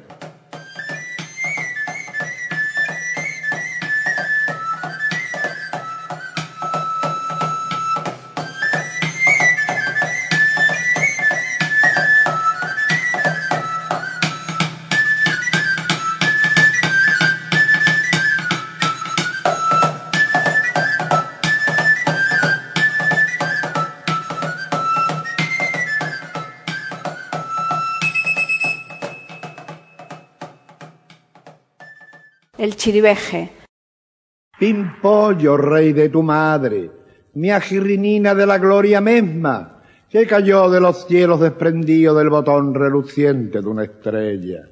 El 32.57 32.75
chiribeje. 32.75 33.51
Pimpollo, 34.57 35.57
rey 35.57 35.93
de 35.93 36.09
tu 36.09 36.23
madre, 36.23 36.89
mi 37.35 37.51
ajirrinina 37.51 38.33
de 38.33 38.47
la 38.47 38.57
gloria 38.57 38.99
misma, 38.99 39.83
que 40.09 40.25
cayó 40.25 40.67
de 40.71 40.79
los 40.79 41.05
cielos 41.05 41.39
desprendido 41.39 42.15
del 42.15 42.31
botón 42.31 42.73
reluciente 42.73 43.61
de 43.61 43.67
una 43.67 43.83
estrella. 43.83 44.67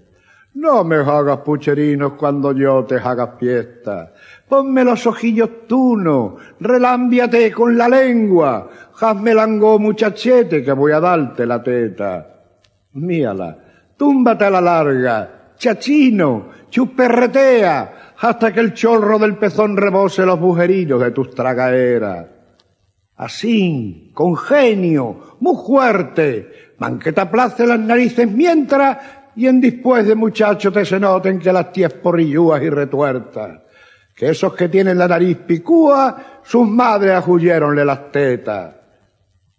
No 0.56 0.84
me 0.84 0.96
hagas 0.96 1.40
pucherinos 1.40 2.14
cuando 2.14 2.54
yo 2.54 2.86
te 2.86 2.96
haga 2.96 3.36
fiesta. 3.38 4.14
Ponme 4.50 4.84
los 4.84 5.06
ojillos 5.06 5.68
tuno, 5.68 6.38
relámbiate 6.60 7.52
con 7.52 7.78
la 7.78 7.88
lengua, 7.88 8.68
hazme 9.00 9.36
langó 9.36 9.78
muchachete 9.78 10.64
que 10.64 10.72
voy 10.72 10.92
a 10.92 11.00
darte 11.00 11.46
la 11.46 11.62
teta. 11.62 12.46
Mírala, 12.94 13.58
túmbate 13.96 14.46
a 14.46 14.50
la 14.50 14.62
larga, 14.62 15.35
chachino, 15.58 16.50
chuperretea, 16.70 18.14
hasta 18.20 18.54
que 18.54 18.60
el 18.60 18.74
chorro 18.74 19.20
del 19.20 19.38
pezón 19.38 19.78
rebose 19.78 20.26
los 20.26 20.40
bujerinos 20.40 21.02
de 21.02 21.12
tus 21.12 21.32
tragaeras. 21.32 22.28
Así, 23.18 24.12
con 24.14 24.36
genio, 24.36 25.38
muy 25.40 25.56
fuerte, 25.66 26.74
man 26.80 27.00
que 27.00 27.14
te 27.14 27.22
aplace 27.22 27.66
las 27.66 27.80
narices 27.80 28.30
mientras 28.30 28.98
y 29.36 29.48
en 29.48 29.60
después 29.62 30.06
de 30.06 30.16
muchacho 30.16 30.72
te 30.72 30.86
se 30.86 31.00
noten 31.00 31.40
que 31.40 31.52
las 31.52 31.72
tías 31.72 31.94
porrillúas 31.94 32.62
y 32.62 32.70
retuertas. 32.70 33.62
Que 34.16 34.30
esos 34.30 34.54
que 34.54 34.70
tienen 34.70 34.98
la 34.98 35.10
nariz 35.10 35.38
picúa, 35.46 36.42
sus 36.44 36.68
madres 36.68 37.14
ajuyeronle 37.16 37.84
las 37.84 38.12
tetas. 38.12 38.76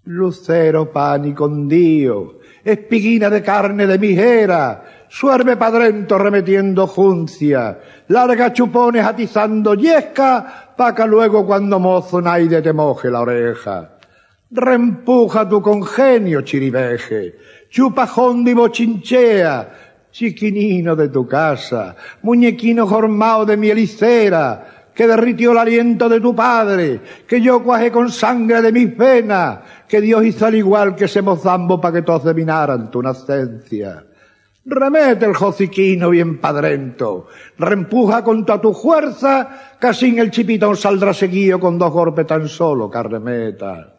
Lucero 0.05 0.91
pan 0.91 1.27
y 1.27 1.35
condío, 1.35 2.39
espiguina 2.65 3.29
de 3.29 3.43
carne 3.43 3.87
de 3.87 3.99
mijera, 3.99 4.96
suerve 5.09 5.57
padrento 5.57 6.19
remetiendo 6.19 6.87
juncia, 6.87 7.79
larga 8.09 8.53
chupones 8.53 9.05
atizando 9.05 9.75
yesca, 9.75 10.75
pa' 10.77 10.95
que 10.95 11.07
luego 11.07 11.47
cuando 11.47 11.79
mozo 11.79 12.21
naide 12.21 12.63
te 12.63 12.73
moje 12.73 13.11
la 13.11 13.21
oreja. 13.21 13.91
Reempuja 14.51 15.49
tu 15.49 15.61
congenio, 15.61 16.43
chiribeje, 16.43 17.37
chupajón 17.69 18.47
y 18.47 18.55
bochinchea, 18.55 19.69
chiquinino 20.11 20.95
de 20.95 21.09
tu 21.09 21.27
casa, 21.27 21.97
muñequino 22.23 22.87
jormao 22.87 23.45
de 23.45 23.57
mi 23.57 23.71
helicera, 23.71 24.77
que 24.95 25.07
derritió 25.07 25.53
el 25.53 25.59
aliento 25.59 26.09
de 26.09 26.21
tu 26.21 26.35
padre, 26.35 27.01
que 27.29 27.41
yo 27.41 27.63
cuaje 27.63 27.93
con 27.93 28.11
sangre 28.11 28.63
de 28.63 28.73
mis 28.73 28.97
venas, 28.97 29.59
que 29.87 30.01
Dios 30.01 30.25
hizo 30.25 30.47
al 30.47 30.55
igual 30.55 30.97
que 30.97 31.05
ese 31.05 31.21
mozambo 31.21 31.79
para 31.79 31.97
que 31.97 32.03
todos 32.03 32.25
devinaran 32.25 32.91
tu 32.91 33.03
nacencia. 33.03 34.05
Remete 34.69 35.27
el 35.27 35.35
jociquino 35.35 36.11
bien 36.11 36.39
padrento, 36.41 37.29
reempuja 37.57 38.25
con 38.25 38.45
toda 38.45 38.61
tu 38.61 38.75
fuerza, 38.75 39.77
que 39.81 39.87
así 39.87 40.19
el 40.19 40.33
chipitón 40.33 40.77
saldrá 40.77 41.15
seguido 41.15 41.61
con 41.61 41.79
dos 41.79 41.93
golpes 41.93 42.27
tan 42.27 42.49
solo 42.49 42.91
que 42.91 42.99
arremeta. 42.99 43.95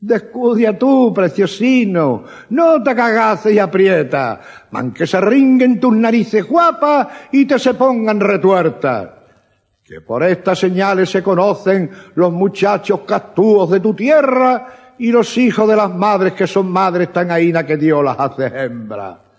Descudia 0.00 0.78
tú, 0.78 1.12
preciosino, 1.12 2.24
no 2.48 2.82
te 2.82 2.94
cagaces 2.94 3.52
y 3.52 3.58
aprieta, 3.58 4.40
man 4.70 4.94
que 4.94 5.06
se 5.06 5.20
ringuen 5.20 5.78
tus 5.78 5.94
narices 5.94 6.48
guapas 6.48 7.08
y 7.32 7.44
te 7.44 7.58
se 7.58 7.74
pongan 7.74 8.20
retuertas. 8.20 9.06
Que 9.84 10.00
por 10.00 10.22
estas 10.22 10.58
señales 10.58 11.10
se 11.10 11.22
conocen 11.22 11.90
los 12.14 12.32
muchachos 12.32 13.00
castúos 13.00 13.68
de 13.68 13.80
tu 13.80 13.92
tierra 13.92 14.94
y 14.98 15.12
los 15.12 15.36
hijos 15.36 15.68
de 15.68 15.76
las 15.76 15.94
madres 15.94 16.32
que 16.32 16.46
son 16.46 16.70
madres 16.70 17.12
tan 17.12 17.30
aína 17.30 17.66
que 17.66 17.76
Dios 17.76 18.02
las 18.02 18.18
hace 18.18 18.46
hembra. 18.46 19.29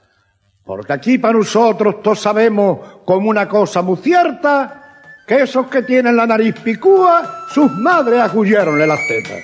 Porque 0.66 0.94
aquí 0.94 1.18
para 1.18 1.34
nosotros 1.34 2.02
todos 2.02 2.20
sabemos 2.20 2.80
como 3.06 3.30
una 3.30 3.48
cosa 3.48 3.82
muy 3.82 3.98
cierta 3.98 4.82
que 5.28 5.44
esos 5.44 5.68
que 5.68 5.84
tienen 5.84 6.16
la 6.16 6.28
nariz 6.28 6.56
picúa, 6.60 7.46
sus 7.50 7.72
madres 7.72 8.22
acullieronle 8.22 8.86
las 8.86 9.00
tetas. 9.08 9.44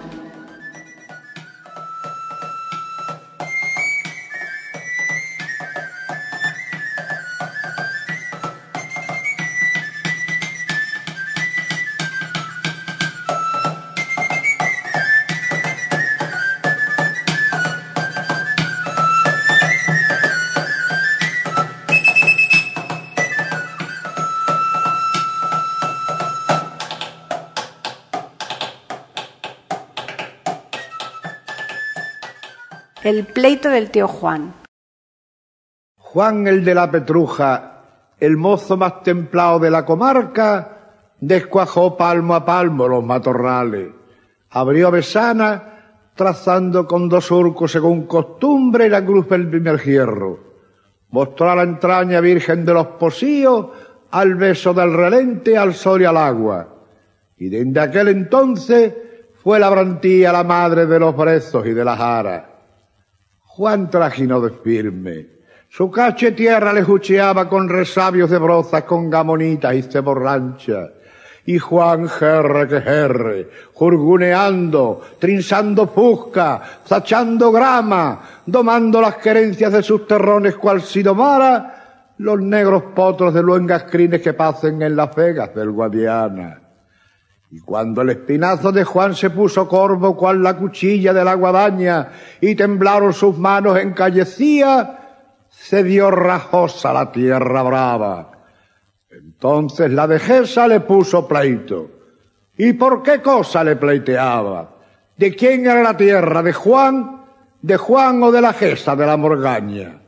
El 33.11 33.25
pleito 33.25 33.67
del 33.67 33.91
tío 33.91 34.07
Juan. 34.07 34.53
Juan 35.97 36.47
el 36.47 36.63
de 36.63 36.73
la 36.73 36.89
Petruja, 36.89 37.81
el 38.17 38.37
mozo 38.37 38.77
más 38.77 39.03
templado 39.03 39.59
de 39.59 39.69
la 39.69 39.83
comarca, 39.83 40.77
descuajó 41.19 41.97
palmo 41.97 42.35
a 42.35 42.45
palmo 42.45 42.87
los 42.87 43.03
matorrales, 43.03 43.89
abrió 44.51 44.91
Besana, 44.91 46.11
trazando 46.15 46.87
con 46.87 47.09
dos 47.09 47.25
surcos 47.25 47.73
según 47.73 48.07
costumbre 48.07 48.87
la 48.87 49.03
cruz 49.03 49.27
del 49.27 49.49
primer 49.49 49.81
hierro, 49.83 50.39
mostró 51.09 51.51
a 51.51 51.55
la 51.57 51.63
entraña 51.63 52.21
virgen 52.21 52.63
de 52.63 52.73
los 52.73 52.87
posíos 52.95 53.71
al 54.11 54.35
beso 54.35 54.73
del 54.73 54.93
relente, 54.93 55.57
al 55.57 55.73
sol 55.73 56.01
y 56.01 56.05
al 56.05 56.15
agua, 56.15 56.65
y 57.35 57.49
desde 57.49 57.77
aquel 57.77 58.07
entonces 58.07 58.93
fue 59.43 59.59
la 59.59 59.69
brantía 59.69 60.31
la 60.31 60.45
madre 60.45 60.85
de 60.85 60.97
los 60.97 61.13
brezos 61.13 61.67
y 61.67 61.73
de 61.73 61.83
las 61.83 61.99
aras. 61.99 62.50
Juan 63.61 63.91
trajinó 63.91 64.41
de 64.41 64.49
firme, 64.49 65.27
su 65.69 65.91
cache 65.91 66.31
tierra 66.31 66.73
le 66.73 66.81
jucheaba 66.81 67.47
con 67.47 67.69
resabios 67.69 68.31
de 68.31 68.39
brozas, 68.39 68.85
con 68.85 69.07
gamonitas 69.07 69.75
y 69.75 69.83
ceborrancha. 69.83 70.89
Y 71.45 71.59
Juan 71.59 72.09
gerre 72.09 72.67
que 72.67 72.81
gerre, 72.81 73.49
jurguneando, 73.73 75.03
trinzando 75.19 75.85
fusca, 75.85 76.59
zachando 76.87 77.51
grama, 77.51 78.21
domando 78.47 78.99
las 78.99 79.17
querencias 79.17 79.71
de 79.73 79.83
sus 79.83 80.07
terrones 80.07 80.55
cual 80.55 80.81
si 80.81 81.03
domara 81.03 82.07
los 82.17 82.41
negros 82.41 82.81
potros 82.95 83.31
de 83.31 83.43
luengas 83.43 83.83
crines 83.83 84.23
que 84.23 84.33
pasen 84.33 84.81
en 84.81 84.95
las 84.95 85.15
vegas 85.15 85.53
del 85.53 85.69
Guadiana. 85.69 86.60
Y 87.51 87.59
cuando 87.59 88.01
el 88.01 88.11
espinazo 88.11 88.71
de 88.71 88.85
Juan 88.85 89.13
se 89.13 89.29
puso 89.29 89.67
corvo 89.67 90.15
cual 90.15 90.41
la 90.41 90.55
cuchilla 90.55 91.11
de 91.11 91.25
la 91.25 91.33
guadaña 91.33 92.09
y 92.39 92.55
temblaron 92.55 93.11
sus 93.11 93.37
manos 93.37 93.77
en 93.77 93.91
callecía, 93.91 94.99
se 95.49 95.83
dio 95.83 96.09
rajosa 96.09 96.93
la 96.93 97.11
tierra 97.11 97.61
brava. 97.61 98.31
Entonces 99.11 99.91
la 99.91 100.07
dejesa 100.07 100.65
le 100.65 100.79
puso 100.79 101.27
pleito. 101.27 101.89
¿Y 102.57 102.71
por 102.73 103.03
qué 103.03 103.21
cosa 103.21 103.65
le 103.65 103.75
pleiteaba? 103.75 104.77
¿De 105.17 105.35
quién 105.35 105.65
era 105.65 105.83
la 105.83 105.97
tierra? 105.97 106.41
¿De 106.41 106.53
Juan? 106.53 107.25
¿De 107.61 107.75
Juan 107.75 108.23
o 108.23 108.31
de 108.31 108.41
la 108.41 108.53
gesa 108.53 108.95
de 108.95 109.05
la 109.05 109.17
Morgaña? 109.17 110.01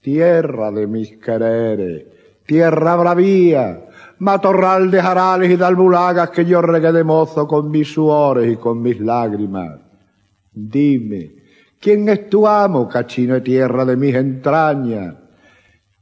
Tierra 0.00 0.72
de 0.72 0.86
mis 0.88 1.16
quereres, 1.16 2.06
tierra 2.44 2.96
bravía, 2.96 3.84
matorral 4.18 4.90
de 4.90 5.02
jarales 5.02 5.50
y 5.50 5.56
de 5.56 5.64
albulagas 5.64 6.30
que 6.30 6.44
yo 6.44 6.62
regué 6.62 6.92
de 6.92 7.04
mozo 7.04 7.46
con 7.46 7.70
mis 7.70 7.92
suores 7.92 8.52
y 8.52 8.56
con 8.56 8.80
mis 8.80 9.00
lágrimas. 9.00 9.80
Dime, 10.52 11.32
¿quién 11.80 12.08
es 12.08 12.28
tu 12.28 12.46
amo, 12.46 12.88
cachino 12.88 13.34
de 13.34 13.40
tierra 13.40 13.84
de 13.84 13.96
mis 13.96 14.14
entrañas? 14.14 15.14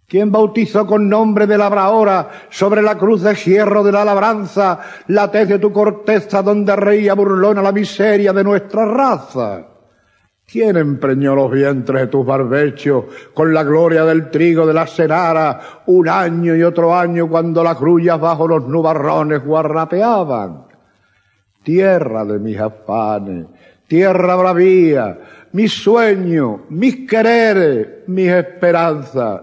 ¿Quién 0.07 0.31
bautizó 0.31 0.87
con 0.87 1.09
nombre 1.09 1.47
de 1.47 1.57
labradora 1.57 2.29
sobre 2.51 2.83
la 2.83 2.99
cruz 2.99 3.23
de 3.23 3.35
hierro 3.35 3.83
de 3.83 3.93
la 3.93 4.05
labranza 4.05 4.79
la 5.07 5.31
tez 5.31 5.49
de 5.49 5.59
tu 5.59 5.73
corteza 5.73 6.43
donde 6.43 6.77
reía 6.77 7.15
burlona 7.15 7.63
la 7.63 7.73
miseria 7.73 8.33
de 8.35 8.45
nuestra 8.45 8.85
raza? 8.85 9.72
¿Quién 10.53 10.77
empreñó 10.77 11.35
los 11.35 11.51
vientres 11.51 12.03
de 12.03 12.07
tus 12.09 12.27
barbechos 12.27 13.05
con 13.33 13.55
la 13.55 13.65
gloria 13.65 14.05
del 14.05 14.29
trigo 14.29 14.67
de 14.67 14.75
la 14.75 14.87
cenara 14.87 15.59
un 15.87 16.07
año 16.07 16.55
y 16.55 16.63
otro 16.63 16.95
año 16.95 17.27
cuando 17.27 17.65
las 17.65 17.81
grullas 17.81 18.21
bajo 18.21 18.47
los 18.47 18.69
nubarrones 18.69 19.43
guarrapeaban? 19.43 20.67
Tierra 21.63 22.27
de 22.27 22.39
mis 22.39 22.59
afanes, 22.59 23.47
tierra 23.87 24.37
bravía, 24.37 25.19
mis 25.53 25.73
sueños, 25.73 26.61
mis 26.69 27.09
quereres, 27.09 28.07
mis 28.09 28.29
esperanzas. 28.29 29.41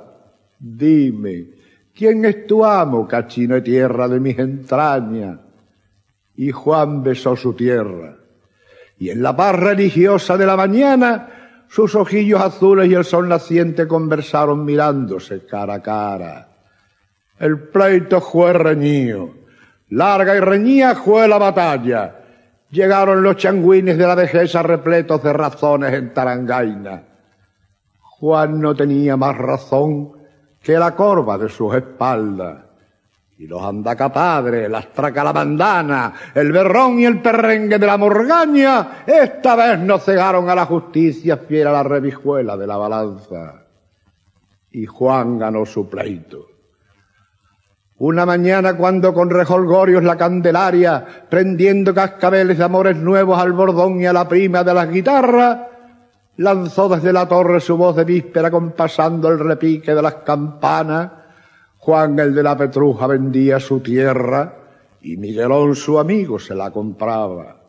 Dime, 0.59 1.47
¿quién 1.91 2.23
es 2.23 2.45
tu 2.45 2.63
amo, 2.63 3.07
cachino 3.07 3.55
de 3.55 3.61
tierra 3.61 4.07
de 4.07 4.19
mis 4.19 4.37
entrañas? 4.37 5.39
Y 6.35 6.51
Juan 6.51 7.01
besó 7.01 7.35
su 7.35 7.53
tierra 7.53 8.18
y 8.99 9.09
en 9.09 9.23
la 9.23 9.35
paz 9.35 9.55
religiosa 9.55 10.37
de 10.37 10.45
la 10.45 10.57
mañana, 10.57 11.29
sus 11.69 11.95
ojillos 11.95 12.41
azules 12.41 12.89
y 12.89 12.93
el 12.93 13.05
sol 13.05 13.29
naciente 13.29 13.87
conversaron 13.87 14.65
mirándose 14.65 15.45
cara 15.45 15.75
a 15.75 15.81
cara. 15.81 16.47
El 17.39 17.69
pleito 17.69 18.19
fue 18.19 18.51
reñido, 18.51 19.29
larga 19.89 20.35
y 20.35 20.41
reñía 20.41 20.95
fue 20.95 21.27
la 21.29 21.37
batalla. 21.37 22.15
Llegaron 22.71 23.23
los 23.23 23.37
changuines 23.37 23.97
de 23.97 24.05
la 24.05 24.15
dehesa 24.15 24.61
repletos 24.61 25.23
de 25.23 25.31
razones 25.31 25.93
en 25.93 26.13
Tarangaina. 26.13 27.03
Juan 28.01 28.59
no 28.59 28.75
tenía 28.75 29.15
más 29.15 29.37
razón 29.37 30.11
que 30.61 30.77
la 30.77 30.93
corva 30.93 31.37
de 31.37 31.47
sus 31.47 31.73
espaldas 31.73 32.68
y 33.39 33.47
los 33.47 33.63
andacapadres, 33.63 34.69
las 34.69 34.91
tracalamandanas, 34.91 36.11
el 36.35 36.51
berrón 36.51 36.99
y 36.99 37.05
el 37.05 37.21
perrengue 37.21 37.79
de 37.79 37.87
la 37.87 37.97
morgaña, 37.97 39.03
esta 39.07 39.55
vez 39.55 39.79
no 39.79 39.97
cegaron 39.97 40.49
a 40.49 40.55
la 40.55 40.65
justicia 40.65 41.37
fiera 41.37 41.71
la 41.71 41.83
revijuela 41.83 42.57
de 42.57 42.67
la 42.67 42.75
balanza. 42.75 43.63
Y 44.71 44.85
Juan 44.85 45.39
ganó 45.39 45.65
su 45.65 45.89
pleito. 45.89 46.47
Una 47.99 48.25
mañana 48.25 48.75
cuando 48.75 49.13
con 49.13 49.29
rejolgorios 49.29 50.03
la 50.03 50.17
candelaria, 50.17 51.05
prendiendo 51.29 51.93
cascabeles 51.93 52.57
de 52.57 52.63
amores 52.65 52.97
nuevos 52.97 53.39
al 53.39 53.53
bordón 53.53 54.01
y 54.01 54.05
a 54.05 54.11
la 54.11 54.27
prima 54.27 54.65
de 54.65 54.73
las 54.73 54.91
guitarras, 54.91 55.59
lanzó 56.35 56.89
desde 56.89 57.13
la 57.13 57.25
torre 57.25 57.61
su 57.61 57.77
voz 57.77 57.95
de 57.95 58.03
víspera 58.03 58.51
compasando 58.51 59.29
el 59.29 59.39
repique 59.39 59.95
de 59.95 60.01
las 60.01 60.15
campanas, 60.15 61.18
Juan 61.79 62.19
el 62.19 62.35
de 62.35 62.43
la 62.43 62.57
Petruja 62.57 63.07
vendía 63.07 63.59
su 63.59 63.79
tierra 63.79 64.53
y 65.01 65.15
Miguelón 65.15 65.75
su 65.75 65.97
amigo 65.97 66.37
se 66.37 66.53
la 66.53 66.71
compraba. 66.71 67.61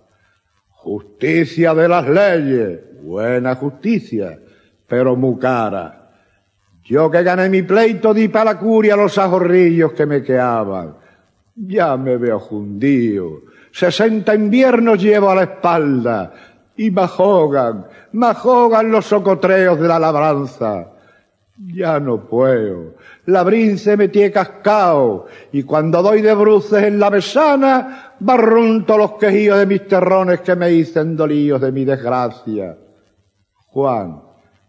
Justicia 0.68 1.74
de 1.74 1.88
las 1.88 2.08
leyes, 2.08 2.80
buena 3.02 3.54
justicia, 3.54 4.38
pero 4.88 5.14
muy 5.14 5.38
cara. 5.38 6.10
Yo 6.84 7.08
que 7.08 7.22
gané 7.22 7.48
mi 7.48 7.62
pleito 7.62 8.12
di 8.12 8.26
para 8.26 8.52
la 8.52 8.58
curia 8.58 8.96
los 8.96 9.16
ajorrillos 9.16 9.92
que 9.92 10.06
me 10.06 10.24
quedaban. 10.24 10.96
Ya 11.54 11.96
me 11.96 12.16
veo 12.16 12.40
jundido. 12.40 13.42
Sesenta 13.70 14.34
inviernos 14.34 15.00
llevo 15.00 15.30
a 15.30 15.36
la 15.36 15.42
espalda 15.44 16.32
y 16.76 16.90
majogan, 16.90 17.86
majogan 18.12 18.90
los 18.90 19.06
socotreos 19.06 19.78
de 19.78 19.86
la 19.86 20.00
labranza. 20.00 20.88
Ya 21.62 22.00
no 22.00 22.26
puedo. 22.26 22.94
La 23.26 23.42
brince 23.42 23.94
me 23.94 24.08
tie 24.08 24.32
cascao, 24.32 25.26
y 25.52 25.62
cuando 25.64 26.02
doy 26.02 26.22
de 26.22 26.32
bruces 26.32 26.84
en 26.84 26.98
la 26.98 27.10
besana, 27.10 28.14
barrunto 28.18 28.96
los 28.96 29.12
quejíos 29.12 29.58
de 29.58 29.66
mis 29.66 29.86
terrones 29.86 30.40
que 30.40 30.56
me 30.56 30.68
dicen 30.68 31.16
dolíos 31.16 31.60
de 31.60 31.70
mi 31.70 31.84
desgracia. 31.84 32.78
Juan, 33.66 34.22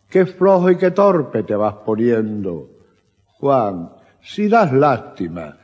qué 0.09 0.25
flojo 0.25 0.69
y 0.69 0.75
qué 0.75 0.91
torpe 0.91 1.43
te 1.43 1.55
vas 1.55 1.75
poniendo. 1.85 2.69
Juan, 3.39 3.91
si 4.21 4.49
das 4.49 4.73
lástima, 4.73 5.57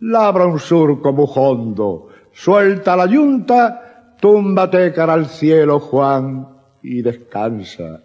labra 0.00 0.44
un 0.44 0.58
surco 0.58 1.12
mujondo, 1.12 2.08
suelta 2.32 2.96
la 2.96 3.06
yunta, 3.06 4.16
túmbate 4.20 4.92
cara 4.92 5.12
al 5.12 5.26
cielo, 5.26 5.78
Juan, 5.78 6.48
y 6.82 7.00
descansa. 7.00 8.03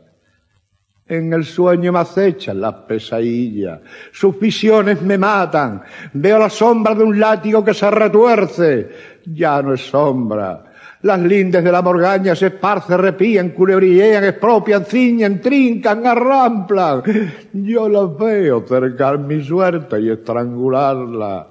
En 1.10 1.34
el 1.34 1.44
sueño 1.44 1.92
me 1.92 1.98
acechan 1.98 2.62
las 2.62 2.76
pesadillas, 2.88 3.80
sus 4.12 4.40
visiones 4.40 5.02
me 5.02 5.18
matan, 5.18 5.82
veo 6.14 6.38
la 6.38 6.52
sombra 6.52 6.94
de 6.94 7.04
un 7.04 7.20
látigo 7.20 7.66
que 7.66 7.74
se 7.74 7.90
retuerce, 7.90 8.90
ya 9.26 9.60
no 9.64 9.74
es 9.74 9.82
sombra. 9.82 10.66
Las 11.02 11.20
lindes 11.20 11.64
de 11.64 11.72
la 11.72 11.82
morgaña 11.82 12.36
se 12.36 12.48
esparcen, 12.48 13.00
repían, 13.00 13.50
culebrillean, 13.50 14.24
expropian, 14.24 14.86
ciñen, 14.86 15.42
trincan, 15.42 16.06
arramplan. 16.06 17.02
Yo 17.54 17.90
las 17.90 18.16
veo 18.16 18.64
cercar 18.68 19.18
mi 19.18 19.44
suerte 19.44 20.00
y 20.00 20.12
estrangularla. 20.12 21.48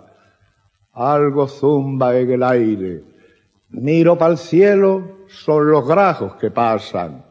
Algo 0.92 1.48
zumba 1.48 2.16
en 2.16 2.30
el 2.30 2.42
aire. 2.44 3.02
Miro 3.70 4.16
para 4.16 4.32
el 4.32 4.38
cielo, 4.38 5.24
son 5.26 5.68
los 5.68 5.88
grajos 5.88 6.36
que 6.36 6.52
pasan 6.52 7.27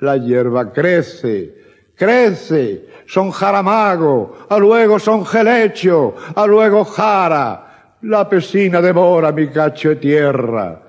la 0.00 0.16
hierba 0.16 0.72
crece, 0.72 1.54
crece, 1.94 2.86
son 3.06 3.30
jaramago, 3.30 4.46
a 4.48 4.58
luego 4.58 4.98
son 4.98 5.24
gelecho, 5.24 6.14
a 6.34 6.46
luego 6.46 6.84
jara, 6.84 7.96
la 8.02 8.28
pesina 8.28 8.80
devora 8.80 9.32
mi 9.32 9.48
cacho 9.48 9.90
de 9.90 9.96
tierra, 9.96 10.82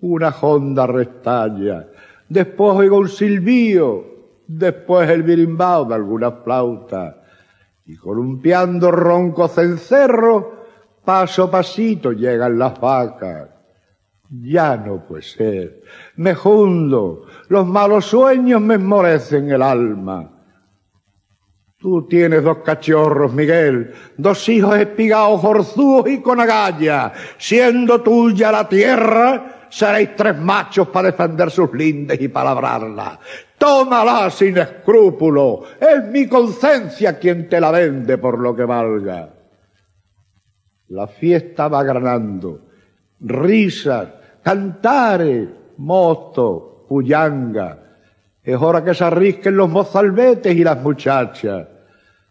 una 0.00 0.34
honda 0.40 0.86
restalla, 0.86 1.86
después 2.28 2.76
oigo 2.76 2.98
un 2.98 3.08
silbío, 3.08 4.04
después 4.46 5.08
el 5.08 5.22
birimbao 5.22 5.86
de 5.86 5.94
alguna 5.94 6.32
flauta, 6.32 7.22
y 7.86 7.96
columpiando 7.96 8.90
ronco 8.90 9.48
cencerro, 9.48 10.64
paso 11.04 11.44
a 11.44 11.50
pasito 11.50 12.12
llegan 12.12 12.58
las 12.58 12.78
vacas. 12.80 13.53
Ya 14.30 14.76
no 14.76 15.06
puede 15.06 15.22
ser. 15.22 15.82
Me 16.16 16.34
jundo. 16.34 17.26
Los 17.48 17.66
malos 17.66 18.06
sueños 18.06 18.60
me 18.60 18.74
esmorecen 18.74 19.50
el 19.50 19.62
alma. 19.62 20.30
Tú 21.78 22.06
tienes 22.08 22.42
dos 22.42 22.58
cachorros, 22.64 23.34
Miguel, 23.34 23.92
dos 24.16 24.48
hijos 24.48 24.78
espigados, 24.78 25.42
forzudos 25.42 26.08
y 26.08 26.22
con 26.22 26.40
agallas. 26.40 27.12
Siendo 27.36 28.00
tuya 28.00 28.50
la 28.50 28.66
tierra, 28.66 29.66
seréis 29.68 30.16
tres 30.16 30.38
machos 30.38 30.88
para 30.88 31.10
defender 31.10 31.50
sus 31.50 31.70
lindes 31.74 32.18
y 32.22 32.28
palabrarla. 32.28 33.20
Tómala 33.58 34.30
sin 34.30 34.56
escrúpulo. 34.56 35.64
Es 35.78 36.04
mi 36.10 36.26
conciencia 36.26 37.18
quien 37.18 37.50
te 37.50 37.60
la 37.60 37.70
vende 37.70 38.16
por 38.16 38.38
lo 38.38 38.56
que 38.56 38.64
valga. 38.64 39.34
La 40.88 41.06
fiesta 41.06 41.68
va 41.68 41.82
granando. 41.82 42.60
Risas, 43.24 44.08
cantares, 44.42 45.48
moto, 45.78 46.84
puyanga. 46.88 47.78
Es 48.42 48.60
hora 48.60 48.84
que 48.84 48.94
se 48.94 49.04
arrisquen 49.04 49.56
los 49.56 49.70
mozalbetes 49.70 50.54
y 50.54 50.62
las 50.62 50.80
muchachas. 50.82 51.66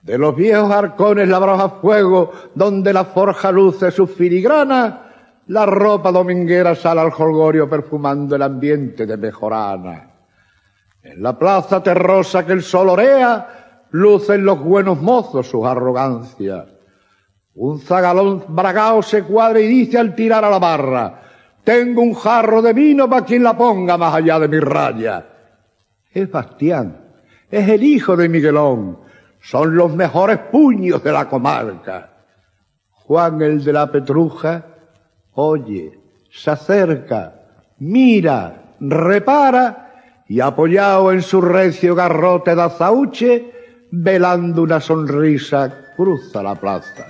De 0.03 0.17
los 0.17 0.35
viejos 0.35 0.71
arcones 0.71 1.27
labrados 1.27 1.61
a 1.61 1.69
fuego, 1.81 2.31
donde 2.53 2.93
la 2.93 3.05
forja 3.05 3.51
luce 3.51 3.89
su 3.89 4.05
filigrana, 4.05 5.03
la 5.47 5.65
ropa 5.65 6.11
dominguera 6.11 6.75
sale 6.75 7.01
al 7.01 7.11
jolgorio 7.11 7.69
perfumando 7.69 8.35
el 8.35 8.43
ambiente 8.43 9.05
de 9.05 9.17
mejorana. 9.17 10.11
En 11.01 11.23
la 11.23 11.37
plaza 11.37 11.81
terrosa 11.81 12.45
que 12.45 12.53
el 12.53 12.61
sol 12.61 12.89
orea, 12.89 13.85
lucen 13.91 14.45
los 14.45 14.59
buenos 14.59 15.01
mozos 15.01 15.47
sus 15.47 15.65
arrogancias. 15.65 16.72
Un 17.55 17.79
zagalón 17.79 18.45
bragao 18.47 19.03
se 19.03 19.23
cuadra 19.23 19.59
y 19.59 19.67
dice 19.67 19.99
al 19.99 20.15
tirar 20.15 20.43
a 20.43 20.49
la 20.49 20.59
barra, 20.59 21.21
tengo 21.63 22.01
un 22.01 22.13
jarro 22.13 22.61
de 22.61 22.73
vino 22.73 23.07
para 23.09 23.25
quien 23.25 23.43
la 23.43 23.55
ponga 23.55 23.97
más 23.97 24.15
allá 24.15 24.39
de 24.39 24.47
mi 24.47 24.59
raya. 24.59 25.25
Es 26.11 26.29
Bastián, 26.31 26.97
es 27.49 27.69
el 27.69 27.83
hijo 27.83 28.17
de 28.17 28.27
Miguelón, 28.27 28.99
son 29.39 29.75
los 29.75 29.95
mejores 29.95 30.39
puños 30.51 31.03
de 31.03 31.11
la 31.11 31.29
comarca. 31.29 32.09
Juan 32.89 33.41
el 33.41 33.63
de 33.63 33.73
la 33.73 33.91
Petruja, 33.91 34.65
oye, 35.33 35.99
se 36.31 36.49
acerca, 36.49 37.35
mira, 37.77 38.73
repara 38.79 40.23
y 40.27 40.39
apoyado 40.39 41.11
en 41.11 41.21
su 41.21 41.39
recio 41.39 41.93
garrote 41.93 42.55
de 42.55 42.61
azauche, 42.63 43.51
velando 43.91 44.63
una 44.63 44.79
sonrisa, 44.79 45.93
cruza 45.95 46.41
la 46.41 46.55
plaza. 46.55 47.05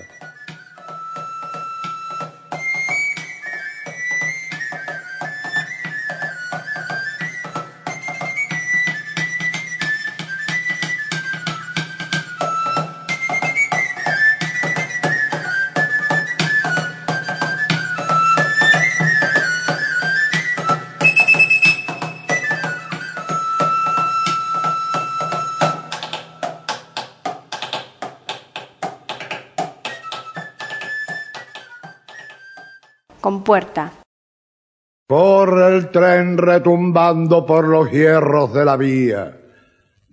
Corre 35.08 35.76
el 35.76 35.90
tren 35.92 36.38
retumbando 36.38 37.46
por 37.46 37.68
los 37.68 37.92
hierros 37.92 38.54
de 38.54 38.66
la 38.66 38.78
vía. 38.78 39.40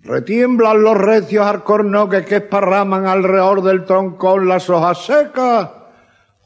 Retiemblan 0.03 0.83
los 0.83 0.97
recios 0.97 1.45
alcornoques 1.45 2.25
que 2.25 2.37
esparraman 2.37 3.05
alrededor 3.05 3.63
del 3.63 3.85
troncón 3.85 4.47
las 4.47 4.69
hojas 4.69 5.05
secas. 5.05 5.69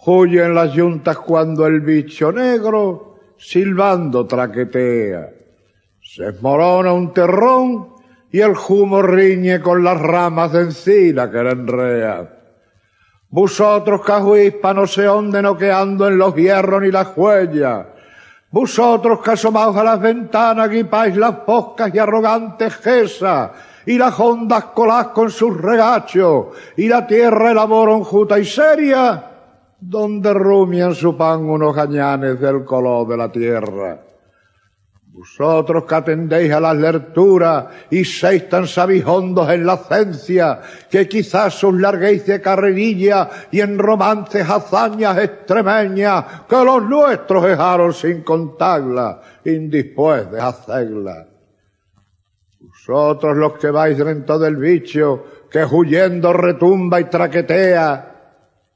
Huyen 0.05 0.53
las 0.53 0.73
yuntas 0.73 1.17
cuando 1.17 1.65
el 1.65 1.81
bicho 1.81 2.31
negro, 2.31 3.15
silbando, 3.37 4.27
traquetea. 4.27 5.29
Se 6.01 6.27
esmorona 6.27 6.93
un 6.93 7.13
terrón 7.13 7.93
y 8.31 8.41
el 8.41 8.53
humo 8.69 9.01
riñe 9.01 9.61
con 9.61 9.83
las 9.83 9.99
ramas 9.99 10.51
de 10.51 10.61
encina 10.61 11.31
que 11.31 11.43
le 11.43 11.51
enrean. 11.51 12.34
Vosotros, 13.35 13.99
no 14.73 14.87
sé 14.87 15.03
dónde 15.03 15.41
noqueando 15.41 16.07
en 16.07 16.17
los 16.17 16.33
hierros 16.35 16.81
ni 16.81 16.89
las 16.89 17.09
huellas. 17.17 17.85
Vosotros 18.49 19.19
que 19.19 19.31
asomaos 19.31 19.75
a 19.75 19.83
las 19.83 19.99
ventanas 19.99 20.69
guipáis 20.69 21.17
las 21.17 21.39
foscas 21.45 21.93
y 21.93 21.99
arrogantes 21.99 22.77
gesas, 22.77 23.51
y 23.87 23.97
las 23.97 24.17
hondas 24.17 24.67
colás 24.73 25.07
con 25.07 25.29
sus 25.29 25.59
regachos, 25.59 26.45
y 26.77 26.87
la 26.87 27.05
tierra 27.05 27.51
elabora 27.51 28.01
juta 28.05 28.39
y 28.39 28.45
seria, 28.45 29.21
donde 29.81 30.33
rumian 30.33 30.95
su 30.95 31.17
pan 31.17 31.41
unos 31.41 31.75
gañanes 31.75 32.39
del 32.39 32.63
color 32.63 33.05
de 33.05 33.17
la 33.17 33.29
tierra. 33.29 34.04
Vosotros 35.15 35.85
que 35.85 35.95
atendéis 35.95 36.51
a 36.51 36.59
las 36.59 36.75
lecturas 36.75 37.67
y 37.89 38.03
seis 38.03 38.49
tan 38.49 38.67
sabijondos 38.67 39.49
en 39.49 39.65
la 39.65 39.77
ciencia, 39.77 40.59
que 40.91 41.07
quizás 41.07 41.63
os 41.63 41.73
larguéis 41.73 42.25
de 42.25 42.41
carrerilla 42.41 43.29
y 43.49 43.61
en 43.61 43.79
romances 43.79 44.43
hazañas 44.49 45.17
extremeñas, 45.17 46.43
que 46.49 46.61
los 46.65 46.83
nuestros 46.83 47.45
dejaron 47.45 47.93
sin 47.93 48.23
contarla, 48.23 49.21
indispuestos 49.45 50.33
de 50.33 50.41
hacerla. 50.41 51.27
Vosotros 52.59 53.37
los 53.37 53.53
que 53.53 53.71
vais 53.71 53.97
dentro 53.97 54.37
del 54.37 54.57
bicho, 54.57 55.47
que 55.49 55.63
huyendo 55.63 56.33
retumba 56.33 56.99
y 56.99 57.05
traquetea, 57.05 58.14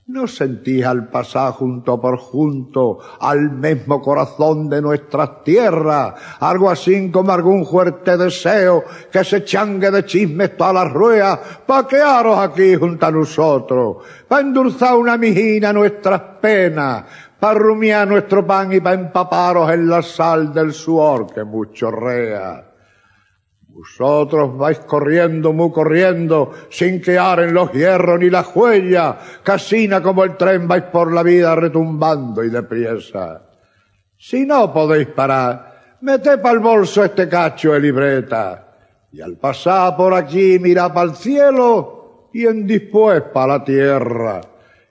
¿No 0.10 0.26
sentís 0.26 0.84
al 0.84 1.08
pasar 1.08 1.54
junto 1.54 2.02
por 2.02 2.18
junto 2.18 2.98
al 3.20 3.52
mismo 3.52 4.02
corazón 4.02 4.68
de 4.68 4.82
nuestras 4.82 5.44
tierras, 5.44 6.16
algo 6.40 6.68
así 6.72 7.12
como 7.12 7.32
algún 7.32 7.64
fuerte 7.64 8.18
deseo 8.18 8.84
que 9.12 9.24
se 9.24 9.44
changue 9.44 9.92
de 9.92 10.04
chismes 10.06 10.58
todas 10.58 10.74
las 10.74 10.92
ruedas, 10.92 11.40
pa' 11.64 11.88
quedaros 11.88 12.40
aquí 12.40 12.74
junto 12.74 13.06
a 13.06 13.12
nosotros, 13.12 13.98
pa' 14.28 14.40
endulzar 14.40 14.96
una 14.96 15.16
mijina 15.16 15.72
nuestras 15.72 16.22
penas, 16.42 17.04
pa' 17.40 17.54
rumiar 17.54 18.08
nuestro 18.08 18.48
pan 18.48 18.74
y 18.74 18.80
pa' 18.80 18.94
empaparos 18.94 19.70
en 19.70 19.88
la 19.88 20.02
sal 20.02 20.52
del 20.52 20.74
suor 20.74 21.32
que 21.32 21.44
mucho 21.44 21.92
rea? 21.92 22.69
Vosotros 23.72 24.58
vais 24.58 24.80
corriendo, 24.80 25.54
muy 25.54 25.72
corriendo, 25.72 26.52
sin 26.70 27.00
quear 27.00 27.42
en 27.42 27.54
los 27.54 27.72
hierros 27.72 28.20
ni 28.20 28.30
las 28.30 28.54
huellas, 28.56 29.16
casina 29.44 30.02
como 30.02 30.24
el 30.24 30.36
tren 30.36 30.68
vais 30.68 30.84
por 30.84 31.14
la 31.14 31.24
vida 31.24 31.56
retumbando 31.56 32.44
y 32.44 32.50
depriesa. 32.50 33.44
Si 34.18 34.46
no 34.46 34.74
podéis 34.74 35.08
parar, 35.08 35.98
meted 36.02 36.44
el 36.44 36.60
bolso 36.60 37.04
este 37.04 37.30
cacho 37.30 37.74
de 37.74 37.80
libreta, 37.80 38.68
y 39.12 39.22
al 39.22 39.38
pasar 39.38 39.96
por 39.96 40.14
aquí 40.14 40.58
mirad 40.60 40.92
el 41.04 41.16
cielo, 41.16 42.30
y 42.34 42.48
en 42.48 42.66
después 42.66 43.22
para 43.34 43.60
la 43.60 43.64
tierra, 43.64 44.42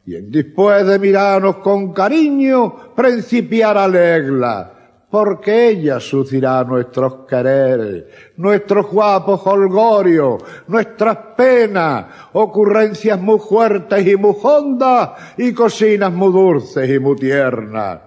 y 0.06 0.14
en 0.14 0.30
después 0.30 0.86
de 0.86 0.98
mirarnos 0.98 1.56
con 1.56 1.92
cariño, 1.92 2.94
principiar 2.94 3.76
a 3.76 3.88
leerla, 3.88 4.77
porque 5.10 5.68
ella 5.68 6.00
sucirá 6.00 6.62
nuestros 6.64 7.26
quereres, 7.26 8.04
nuestros 8.36 8.86
guapos 8.90 9.40
holgorios, 9.46 10.42
nuestras 10.66 11.16
penas, 11.36 12.06
ocurrencias 12.34 13.18
muy 13.18 13.38
fuertes 13.38 14.06
y 14.06 14.16
muy 14.16 14.36
hondas, 14.42 15.10
y 15.38 15.54
cocinas 15.54 16.12
muy 16.12 16.30
dulces 16.32 16.90
y 16.90 16.98
muy 16.98 17.16
tiernas. 17.16 18.00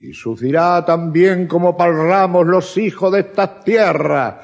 Y 0.00 0.12
sucirá 0.12 0.84
también 0.84 1.46
como 1.46 1.76
palramos 1.76 2.46
los 2.46 2.76
hijos 2.76 3.12
de 3.12 3.20
estas 3.20 3.62
tierras, 3.62 4.34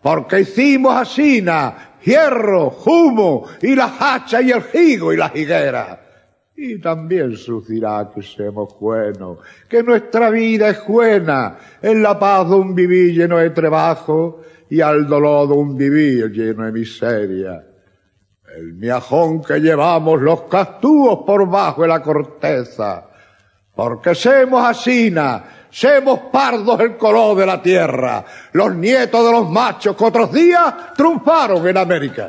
porque 0.00 0.40
hicimos 0.40 0.94
asina, 0.94 1.96
hierro, 2.04 2.76
humo, 2.86 3.48
y 3.60 3.74
la 3.74 3.92
hacha 3.98 4.40
y 4.40 4.52
el 4.52 4.62
higo 4.72 5.12
y 5.12 5.16
la 5.16 5.32
higuera 5.34 6.03
y 6.56 6.80
también 6.80 7.36
sucirá 7.36 8.10
que 8.14 8.22
seamos 8.22 8.78
buenos, 8.78 9.38
que 9.68 9.82
nuestra 9.82 10.30
vida 10.30 10.68
es 10.68 10.86
buena, 10.86 11.58
en 11.82 12.02
la 12.02 12.18
paz 12.18 12.48
de 12.48 12.54
un 12.54 12.74
vivir 12.74 13.12
lleno 13.12 13.38
de 13.38 13.50
trabajo 13.50 14.40
y 14.70 14.80
al 14.80 15.06
dolor 15.06 15.48
de 15.48 15.54
un 15.54 15.76
vivir 15.76 16.30
lleno 16.30 16.64
de 16.64 16.72
miseria. 16.72 17.64
El 18.56 18.74
miajón 18.74 19.42
que 19.42 19.58
llevamos 19.58 20.22
los 20.22 20.42
castúos 20.42 21.24
por 21.26 21.48
bajo 21.48 21.82
de 21.82 21.88
la 21.88 22.00
corteza, 22.00 23.04
porque 23.74 24.14
semos 24.14 24.64
asina, 24.64 25.66
semos 25.70 26.20
pardos 26.32 26.78
el 26.78 26.96
color 26.96 27.36
de 27.36 27.46
la 27.46 27.60
tierra, 27.60 28.24
los 28.52 28.72
nietos 28.76 29.26
de 29.26 29.32
los 29.32 29.50
machos 29.50 29.96
que 29.96 30.04
otros 30.04 30.32
días 30.32 30.94
triunfaron 30.94 31.66
en 31.66 31.76
América. 31.76 32.28